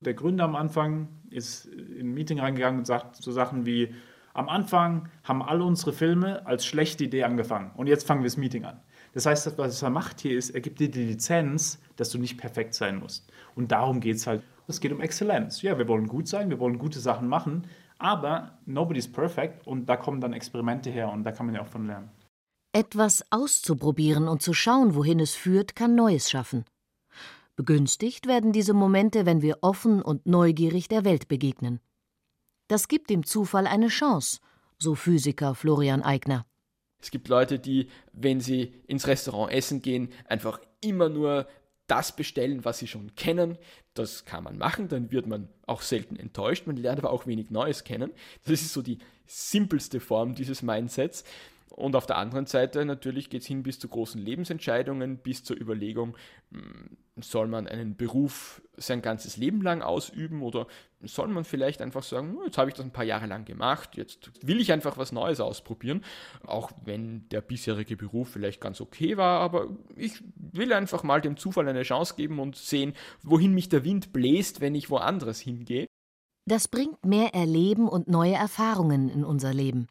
Der 0.00 0.14
Gründer 0.14 0.44
am 0.44 0.56
Anfang 0.56 1.08
ist 1.30 1.66
in 1.66 2.08
ein 2.08 2.14
Meeting 2.14 2.40
reingegangen 2.40 2.80
und 2.80 2.86
sagt 2.86 3.16
so 3.16 3.30
Sachen 3.30 3.66
wie, 3.66 3.94
am 4.34 4.48
Anfang 4.48 5.08
haben 5.22 5.42
alle 5.42 5.62
unsere 5.62 5.92
Filme 5.92 6.44
als 6.44 6.66
schlechte 6.66 7.04
Idee 7.04 7.22
angefangen 7.22 7.70
und 7.76 7.86
jetzt 7.86 8.06
fangen 8.06 8.22
wir 8.22 8.28
das 8.28 8.36
Meeting 8.36 8.64
an. 8.64 8.80
Das 9.12 9.26
heißt, 9.26 9.56
was 9.58 9.82
er 9.82 9.90
macht 9.90 10.20
hier 10.20 10.36
ist, 10.36 10.50
er 10.50 10.60
gibt 10.60 10.80
dir 10.80 10.90
die 10.90 11.04
Lizenz, 11.04 11.80
dass 11.96 12.10
du 12.10 12.18
nicht 12.18 12.36
perfekt 12.36 12.74
sein 12.74 12.98
musst. 12.98 13.32
Und 13.54 13.72
darum 13.72 14.00
geht 14.00 14.16
es 14.16 14.26
halt. 14.26 14.42
Es 14.70 14.80
geht 14.80 14.92
um 14.92 15.00
Exzellenz. 15.00 15.62
Ja, 15.62 15.78
wir 15.78 15.88
wollen 15.88 16.08
gut 16.08 16.28
sein, 16.28 16.50
wir 16.50 16.60
wollen 16.60 16.78
gute 16.78 17.00
Sachen 17.00 17.26
machen, 17.26 17.66
aber 17.98 18.58
nobody's 18.64 19.10
perfect 19.10 19.66
und 19.66 19.86
da 19.86 19.96
kommen 19.96 20.20
dann 20.20 20.32
Experimente 20.32 20.90
her 20.90 21.10
und 21.10 21.24
da 21.24 21.32
kann 21.32 21.46
man 21.46 21.54
ja 21.54 21.62
auch 21.62 21.68
von 21.68 21.86
lernen. 21.86 22.10
Etwas 22.72 23.24
auszuprobieren 23.30 24.28
und 24.28 24.42
zu 24.42 24.52
schauen, 24.52 24.94
wohin 24.94 25.20
es 25.20 25.34
führt, 25.34 25.74
kann 25.74 25.94
Neues 25.94 26.30
schaffen. 26.30 26.64
Begünstigt 27.56 28.28
werden 28.28 28.52
diese 28.52 28.72
Momente, 28.72 29.26
wenn 29.26 29.42
wir 29.42 29.58
offen 29.62 30.00
und 30.00 30.26
neugierig 30.26 30.88
der 30.88 31.04
Welt 31.04 31.26
begegnen. 31.26 31.80
Das 32.68 32.86
gibt 32.86 33.10
dem 33.10 33.24
Zufall 33.24 33.66
eine 33.66 33.88
Chance, 33.88 34.40
so 34.78 34.94
Physiker 34.94 35.54
Florian 35.54 36.02
Eigner. 36.02 36.46
Es 37.00 37.10
gibt 37.10 37.28
Leute, 37.28 37.58
die, 37.58 37.88
wenn 38.12 38.40
sie 38.40 38.74
ins 38.86 39.06
Restaurant 39.06 39.52
essen 39.52 39.82
gehen, 39.82 40.10
einfach 40.28 40.60
immer 40.80 41.08
nur 41.08 41.48
das 41.88 42.14
bestellen, 42.14 42.64
was 42.64 42.78
sie 42.78 42.86
schon 42.86 43.14
kennen. 43.16 43.58
Das 43.94 44.24
kann 44.24 44.44
man 44.44 44.56
machen, 44.56 44.88
dann 44.88 45.10
wird 45.10 45.26
man 45.26 45.48
auch 45.66 45.82
selten 45.82 46.16
enttäuscht, 46.16 46.66
man 46.66 46.76
lernt 46.76 47.00
aber 47.00 47.10
auch 47.10 47.26
wenig 47.26 47.50
Neues 47.50 47.82
kennen. 47.82 48.12
Das 48.44 48.62
ist 48.62 48.72
so 48.72 48.82
die 48.82 48.98
simpelste 49.26 49.98
Form 49.98 50.34
dieses 50.34 50.62
Mindsets. 50.62 51.24
Und 51.78 51.94
auf 51.94 52.06
der 52.06 52.18
anderen 52.18 52.46
Seite 52.46 52.84
natürlich 52.84 53.30
geht 53.30 53.42
es 53.42 53.46
hin 53.46 53.62
bis 53.62 53.78
zu 53.78 53.86
großen 53.86 54.20
Lebensentscheidungen, 54.20 55.18
bis 55.18 55.44
zur 55.44 55.56
Überlegung, 55.56 56.16
hm, 56.50 56.96
soll 57.20 57.46
man 57.46 57.68
einen 57.68 57.96
Beruf 57.96 58.60
sein 58.76 59.00
ganzes 59.00 59.36
Leben 59.36 59.62
lang 59.62 59.80
ausüben 59.80 60.42
oder 60.42 60.66
soll 61.02 61.28
man 61.28 61.44
vielleicht 61.44 61.80
einfach 61.80 62.02
sagen, 62.02 62.36
jetzt 62.44 62.58
habe 62.58 62.68
ich 62.68 62.74
das 62.74 62.84
ein 62.84 62.90
paar 62.90 63.04
Jahre 63.04 63.26
lang 63.26 63.44
gemacht, 63.44 63.96
jetzt 63.96 64.30
will 64.44 64.60
ich 64.60 64.72
einfach 64.72 64.98
was 64.98 65.12
Neues 65.12 65.38
ausprobieren, 65.38 66.02
auch 66.44 66.72
wenn 66.84 67.28
der 67.28 67.42
bisherige 67.42 67.96
Beruf 67.96 68.30
vielleicht 68.30 68.60
ganz 68.60 68.80
okay 68.80 69.16
war, 69.16 69.38
aber 69.38 69.68
ich 69.94 70.20
will 70.34 70.72
einfach 70.72 71.04
mal 71.04 71.20
dem 71.20 71.36
Zufall 71.36 71.68
eine 71.68 71.84
Chance 71.84 72.14
geben 72.16 72.40
und 72.40 72.56
sehen, 72.56 72.94
wohin 73.22 73.54
mich 73.54 73.68
der 73.68 73.84
Wind 73.84 74.12
bläst, 74.12 74.60
wenn 74.60 74.74
ich 74.74 74.90
woanders 74.90 75.38
hingehe. 75.38 75.86
Das 76.44 76.66
bringt 76.66 77.04
mehr 77.04 77.34
Erleben 77.34 77.88
und 77.88 78.08
neue 78.08 78.34
Erfahrungen 78.34 79.08
in 79.08 79.24
unser 79.24 79.54
Leben. 79.54 79.86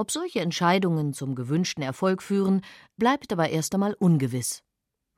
Ob 0.00 0.12
solche 0.12 0.40
Entscheidungen 0.40 1.12
zum 1.12 1.34
gewünschten 1.34 1.82
Erfolg 1.82 2.22
führen, 2.22 2.62
bleibt 2.98 3.32
aber 3.32 3.50
erst 3.50 3.74
einmal 3.74 3.94
ungewiss. 3.94 4.62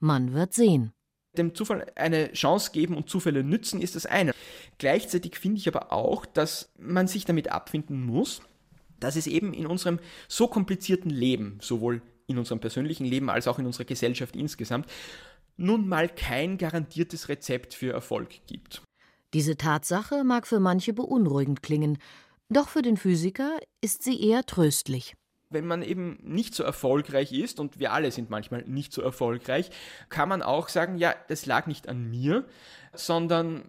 Man 0.01 0.33
wird 0.33 0.55
sehen. 0.55 0.93
Dem 1.37 1.55
Zufall 1.55 1.93
eine 1.97 2.33
Chance 2.33 2.71
geben 2.73 2.97
und 2.97 3.11
Zufälle 3.11 3.45
nützen 3.45 3.83
ist 3.83 3.95
das 3.95 4.07
eine. 4.07 4.33
Gleichzeitig 4.79 5.37
finde 5.37 5.59
ich 5.59 5.69
aber 5.69 5.93
auch, 5.93 6.25
dass 6.25 6.73
man 6.79 7.07
sich 7.07 7.27
damit 7.27 7.53
abfinden 7.53 8.05
muss, 8.05 8.41
dass 8.99 9.17
es 9.17 9.27
eben 9.27 9.53
in 9.53 9.67
unserem 9.67 10.01
so 10.29 10.49
komplizierten 10.49 11.11
Leben, 11.11 11.59
sowohl 11.61 12.01
in 12.27 12.39
unserem 12.39 12.61
persönlichen 12.61 13.05
Leben 13.05 13.29
als 13.29 13.49
auch 13.49 13.59
in 13.59 13.67
unserer 13.67 13.85
Gesellschaft 13.85 14.35
insgesamt, 14.35 14.87
nun 15.59 15.89
mal 15.89 16.09
kein 16.09 16.57
garantiertes 16.57 17.29
Rezept 17.29 17.75
für 17.75 17.93
Erfolg 17.93 18.47
gibt. 18.47 18.83
Diese 19.35 19.57
Tatsache 19.57 20.25
mag 20.25 20.47
für 20.47 20.59
manche 20.59 20.95
beunruhigend 20.95 21.63
klingen, 21.63 21.99
doch 22.51 22.69
für 22.69 22.83
den 22.83 22.97
Physiker 22.97 23.59
ist 23.81 24.03
sie 24.03 24.21
eher 24.21 24.45
tröstlich. 24.45 25.15
Wenn 25.49 25.67
man 25.67 25.83
eben 25.83 26.19
nicht 26.23 26.55
so 26.55 26.63
erfolgreich 26.63 27.33
ist, 27.33 27.59
und 27.59 27.81
wir 27.81 27.93
alle 27.93 28.13
sind 28.13 28.31
manchmal 28.31 28.63
nicht 28.63 28.93
so 28.93 29.03
erfolgreich, 29.03 29.71
kann 30.09 30.29
man 30.29 30.43
auch 30.43 30.69
sagen, 30.69 30.99
ja, 30.99 31.15
das 31.29 31.47
lag 31.47 31.67
nicht 31.67 31.89
an 31.89 32.09
mir, 32.09 32.45
sondern 32.93 33.65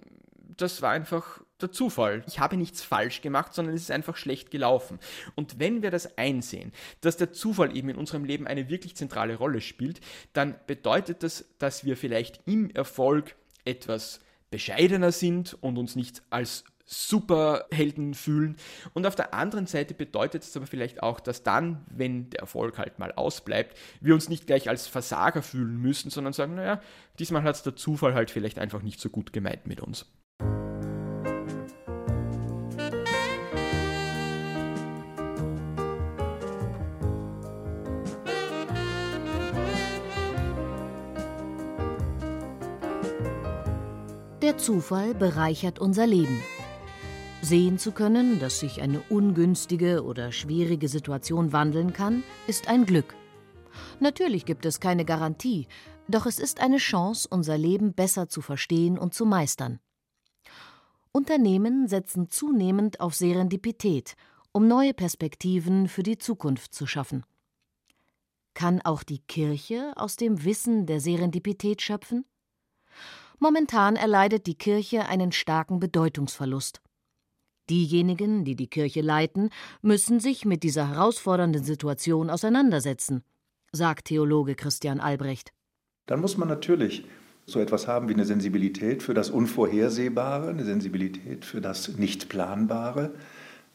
das 0.57 0.81
war 0.81 0.91
einfach 0.91 1.41
der 1.61 1.71
Zufall. 1.71 2.23
Ich 2.27 2.39
habe 2.39 2.57
nichts 2.57 2.81
falsch 2.81 3.21
gemacht, 3.21 3.53
sondern 3.53 3.75
es 3.75 3.83
ist 3.83 3.91
einfach 3.91 4.17
schlecht 4.17 4.51
gelaufen. 4.51 4.99
Und 5.35 5.59
wenn 5.59 5.81
wir 5.81 5.91
das 5.91 6.17
einsehen, 6.17 6.71
dass 7.01 7.17
der 7.17 7.31
Zufall 7.31 7.75
eben 7.75 7.89
in 7.89 7.97
unserem 7.97 8.25
Leben 8.25 8.47
eine 8.47 8.69
wirklich 8.69 8.95
zentrale 8.95 9.35
Rolle 9.35 9.61
spielt, 9.61 10.01
dann 10.33 10.55
bedeutet 10.67 11.23
das, 11.23 11.45
dass 11.59 11.85
wir 11.85 11.97
vielleicht 11.97 12.41
im 12.45 12.69
Erfolg 12.71 13.35
etwas 13.65 14.19
bescheidener 14.51 15.11
sind 15.11 15.57
und 15.61 15.77
uns 15.77 15.95
nicht 15.95 16.21
als 16.29 16.65
Superhelden 16.85 18.13
fühlen. 18.13 18.57
Und 18.93 19.07
auf 19.07 19.15
der 19.15 19.33
anderen 19.33 19.65
Seite 19.65 19.93
bedeutet 19.93 20.43
es 20.43 20.55
aber 20.57 20.67
vielleicht 20.67 21.01
auch, 21.01 21.21
dass 21.21 21.41
dann, 21.41 21.85
wenn 21.89 22.29
der 22.29 22.41
Erfolg 22.41 22.77
halt 22.77 22.99
mal 22.99 23.13
ausbleibt, 23.13 23.77
wir 24.01 24.13
uns 24.13 24.27
nicht 24.27 24.45
gleich 24.45 24.67
als 24.67 24.87
Versager 24.87 25.41
fühlen 25.41 25.77
müssen, 25.77 26.11
sondern 26.11 26.33
sagen, 26.33 26.55
naja, 26.55 26.81
diesmal 27.17 27.43
hat 27.43 27.55
es 27.55 27.63
der 27.63 27.77
Zufall 27.77 28.13
halt 28.13 28.29
vielleicht 28.29 28.59
einfach 28.59 28.81
nicht 28.81 28.99
so 28.99 29.09
gut 29.09 29.31
gemeint 29.31 29.67
mit 29.67 29.79
uns. 29.79 30.05
Der 44.51 44.57
Zufall 44.57 45.13
bereichert 45.13 45.79
unser 45.79 46.05
Leben. 46.05 46.41
Sehen 47.41 47.77
zu 47.77 47.93
können, 47.93 48.37
dass 48.39 48.59
sich 48.59 48.81
eine 48.81 48.99
ungünstige 49.03 50.03
oder 50.03 50.33
schwierige 50.33 50.89
Situation 50.89 51.53
wandeln 51.53 51.93
kann, 51.93 52.25
ist 52.47 52.67
ein 52.67 52.85
Glück. 52.85 53.15
Natürlich 54.01 54.43
gibt 54.43 54.65
es 54.65 54.81
keine 54.81 55.05
Garantie, 55.05 55.67
doch 56.09 56.25
es 56.25 56.37
ist 56.37 56.59
eine 56.59 56.79
Chance, 56.79 57.29
unser 57.31 57.57
Leben 57.57 57.93
besser 57.93 58.27
zu 58.27 58.41
verstehen 58.41 58.97
und 58.97 59.13
zu 59.13 59.25
meistern. 59.25 59.79
Unternehmen 61.13 61.87
setzen 61.87 62.29
zunehmend 62.29 62.99
auf 62.99 63.15
Serendipität, 63.15 64.17
um 64.51 64.67
neue 64.67 64.93
Perspektiven 64.93 65.87
für 65.87 66.03
die 66.03 66.17
Zukunft 66.17 66.75
zu 66.75 66.85
schaffen. 66.87 67.23
Kann 68.53 68.81
auch 68.81 69.03
die 69.03 69.19
Kirche 69.19 69.93
aus 69.95 70.17
dem 70.17 70.43
Wissen 70.43 70.87
der 70.87 70.99
Serendipität 70.99 71.81
schöpfen? 71.81 72.25
Momentan 73.43 73.95
erleidet 73.95 74.45
die 74.45 74.53
Kirche 74.53 75.07
einen 75.07 75.31
starken 75.31 75.79
Bedeutungsverlust. 75.79 76.79
Diejenigen, 77.71 78.45
die 78.45 78.55
die 78.55 78.67
Kirche 78.67 79.01
leiten, 79.01 79.49
müssen 79.81 80.19
sich 80.19 80.45
mit 80.45 80.61
dieser 80.61 80.89
herausfordernden 80.89 81.63
Situation 81.63 82.29
auseinandersetzen, 82.29 83.23
sagt 83.71 84.05
Theologe 84.05 84.53
Christian 84.53 84.99
Albrecht. 84.99 85.53
Dann 86.05 86.21
muss 86.21 86.37
man 86.37 86.49
natürlich 86.49 87.03
so 87.47 87.59
etwas 87.59 87.87
haben 87.87 88.09
wie 88.09 88.13
eine 88.13 88.25
Sensibilität 88.25 89.01
für 89.01 89.15
das 89.15 89.31
Unvorhersehbare, 89.31 90.49
eine 90.49 90.63
Sensibilität 90.63 91.43
für 91.43 91.61
das 91.61 91.97
Nichtplanbare. 91.97 93.09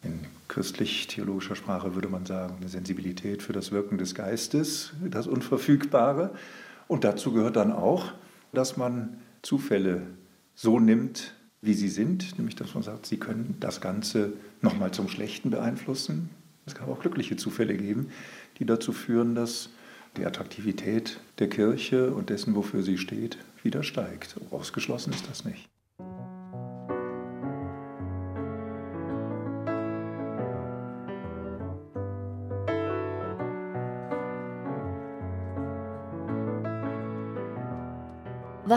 In 0.04 0.20
christlich-theologischer 0.46 1.56
Sprache 1.56 1.96
würde 1.96 2.08
man 2.08 2.24
sagen, 2.24 2.54
eine 2.60 2.68
Sensibilität 2.68 3.42
für 3.42 3.52
das 3.52 3.72
Wirken 3.72 3.98
des 3.98 4.14
Geistes, 4.14 4.92
das 5.02 5.26
Unverfügbare. 5.26 6.36
Und 6.86 7.02
dazu 7.02 7.32
gehört 7.32 7.56
dann 7.56 7.72
auch, 7.72 8.12
dass 8.52 8.76
man 8.76 9.18
Zufälle 9.46 10.02
so 10.56 10.80
nimmt, 10.80 11.32
wie 11.62 11.74
sie 11.74 11.88
sind, 11.88 12.36
nämlich 12.36 12.56
dass 12.56 12.74
man 12.74 12.82
sagt, 12.82 13.06
sie 13.06 13.16
können 13.16 13.56
das 13.60 13.80
Ganze 13.80 14.32
nochmal 14.60 14.90
zum 14.90 15.08
Schlechten 15.08 15.50
beeinflussen. 15.50 16.30
Es 16.66 16.74
kann 16.74 16.88
auch 16.88 16.98
glückliche 16.98 17.36
Zufälle 17.36 17.76
geben, 17.76 18.08
die 18.58 18.66
dazu 18.66 18.92
führen, 18.92 19.36
dass 19.36 19.70
die 20.16 20.26
Attraktivität 20.26 21.20
der 21.38 21.48
Kirche 21.48 22.12
und 22.12 22.30
dessen, 22.30 22.56
wofür 22.56 22.82
sie 22.82 22.98
steht, 22.98 23.38
wieder 23.62 23.84
steigt. 23.84 24.34
Ausgeschlossen 24.50 25.12
ist 25.12 25.28
das 25.28 25.44
nicht. 25.44 25.68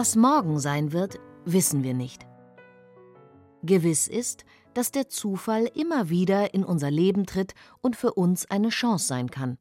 Was 0.00 0.16
morgen 0.16 0.58
sein 0.58 0.94
wird, 0.94 1.20
wissen 1.44 1.82
wir 1.82 1.92
nicht. 1.92 2.26
Gewiss 3.62 4.08
ist, 4.08 4.46
dass 4.72 4.92
der 4.92 5.10
Zufall 5.10 5.70
immer 5.74 6.08
wieder 6.08 6.54
in 6.54 6.64
unser 6.64 6.90
Leben 6.90 7.26
tritt 7.26 7.52
und 7.82 7.96
für 7.96 8.14
uns 8.14 8.50
eine 8.50 8.70
Chance 8.70 9.06
sein 9.06 9.30
kann. 9.30 9.58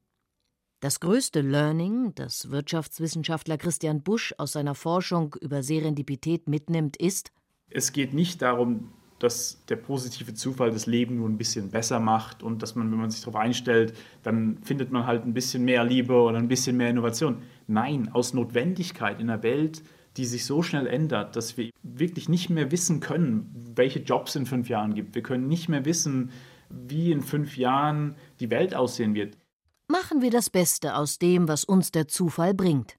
Das 0.79 1.01
größte 1.01 1.41
Learning, 1.41 2.15
das 2.15 2.51
Wirtschaftswissenschaftler 2.51 3.57
Christian 3.57 4.01
Busch 4.01 4.33
aus 4.37 4.53
seiner 4.53 4.75
Forschung 4.75 5.35
über 5.41 5.61
Serendipität 5.61 6.47
mitnimmt, 6.47 6.95
ist, 6.95 7.33
es 7.69 7.91
geht 7.91 8.13
nicht 8.13 8.41
darum, 8.41 8.93
dass 9.19 9.65
der 9.65 9.75
positive 9.75 10.33
Zufall 10.35 10.71
das 10.71 10.85
Leben 10.85 11.17
nur 11.17 11.27
ein 11.27 11.37
bisschen 11.37 11.69
besser 11.69 11.99
macht 11.99 12.43
und 12.43 12.63
dass 12.63 12.75
man, 12.75 12.89
wenn 12.89 12.99
man 12.99 13.09
sich 13.11 13.19
darauf 13.19 13.35
einstellt, 13.35 13.93
dann 14.23 14.59
findet 14.63 14.89
man 14.89 15.05
halt 15.05 15.25
ein 15.25 15.33
bisschen 15.33 15.65
mehr 15.65 15.83
Liebe 15.83 16.13
oder 16.13 16.37
ein 16.37 16.47
bisschen 16.47 16.77
mehr 16.77 16.91
Innovation. 16.91 17.39
Nein, 17.67 18.09
aus 18.13 18.33
Notwendigkeit 18.33 19.19
in 19.19 19.29
einer 19.29 19.43
Welt, 19.43 19.83
die 20.17 20.25
sich 20.25 20.45
so 20.45 20.61
schnell 20.61 20.87
ändert, 20.87 21.35
dass 21.35 21.57
wir 21.57 21.71
wirklich 21.83 22.29
nicht 22.29 22.49
mehr 22.49 22.71
wissen 22.71 22.99
können, 22.99 23.53
welche 23.75 23.99
Jobs 23.99 24.35
in 24.35 24.45
fünf 24.45 24.69
Jahren 24.69 24.93
gibt. 24.93 25.15
Wir 25.15 25.23
können 25.23 25.47
nicht 25.47 25.69
mehr 25.69 25.85
wissen, 25.85 26.31
wie 26.69 27.11
in 27.11 27.21
fünf 27.21 27.57
Jahren 27.57 28.15
die 28.39 28.49
Welt 28.49 28.75
aussehen 28.75 29.15
wird. 29.15 29.37
Machen 29.87 30.21
wir 30.21 30.29
das 30.29 30.49
Beste 30.49 30.95
aus 30.95 31.17
dem, 31.17 31.47
was 31.47 31.63
uns 31.63 31.91
der 31.91 32.07
Zufall 32.07 32.53
bringt. 32.53 32.97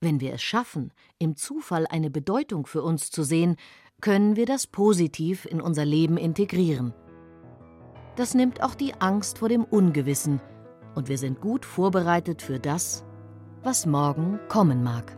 Wenn 0.00 0.20
wir 0.20 0.34
es 0.34 0.42
schaffen, 0.42 0.92
im 1.18 1.36
Zufall 1.36 1.86
eine 1.86 2.10
Bedeutung 2.10 2.66
für 2.66 2.82
uns 2.82 3.10
zu 3.10 3.22
sehen, 3.22 3.56
können 4.00 4.36
wir 4.36 4.44
das 4.44 4.66
positiv 4.66 5.46
in 5.46 5.60
unser 5.60 5.84
Leben 5.84 6.16
integrieren. 6.16 6.92
Das 8.16 8.34
nimmt 8.34 8.62
auch 8.62 8.74
die 8.74 8.94
Angst 8.94 9.38
vor 9.38 9.48
dem 9.48 9.64
Ungewissen 9.64 10.40
und 10.94 11.08
wir 11.08 11.18
sind 11.18 11.40
gut 11.40 11.64
vorbereitet 11.64 12.42
für 12.42 12.58
das, 12.58 13.04
was 13.62 13.86
morgen 13.86 14.38
kommen 14.48 14.82
mag. 14.82 15.15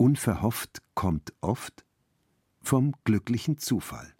Unverhofft 0.00 0.80
kommt 0.94 1.34
oft 1.42 1.84
vom 2.62 2.94
glücklichen 3.04 3.58
Zufall. 3.58 4.14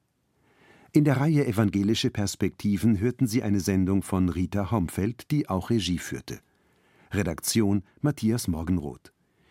In 0.92 1.04
der 1.04 1.16
Reihe 1.16 1.46
Evangelische 1.46 2.10
Perspektiven 2.10 3.00
hörten 3.00 3.26
Sie 3.26 3.42
eine 3.42 3.60
Sendung 3.60 4.02
von 4.02 4.28
Rita 4.28 4.70
Homfeld, 4.70 5.30
die 5.30 5.48
auch 5.48 5.70
Regie 5.70 5.96
führte. 5.96 6.40
Redaktion 7.12 7.82
Matthias 8.02 8.46
Morgenroth 8.46 9.14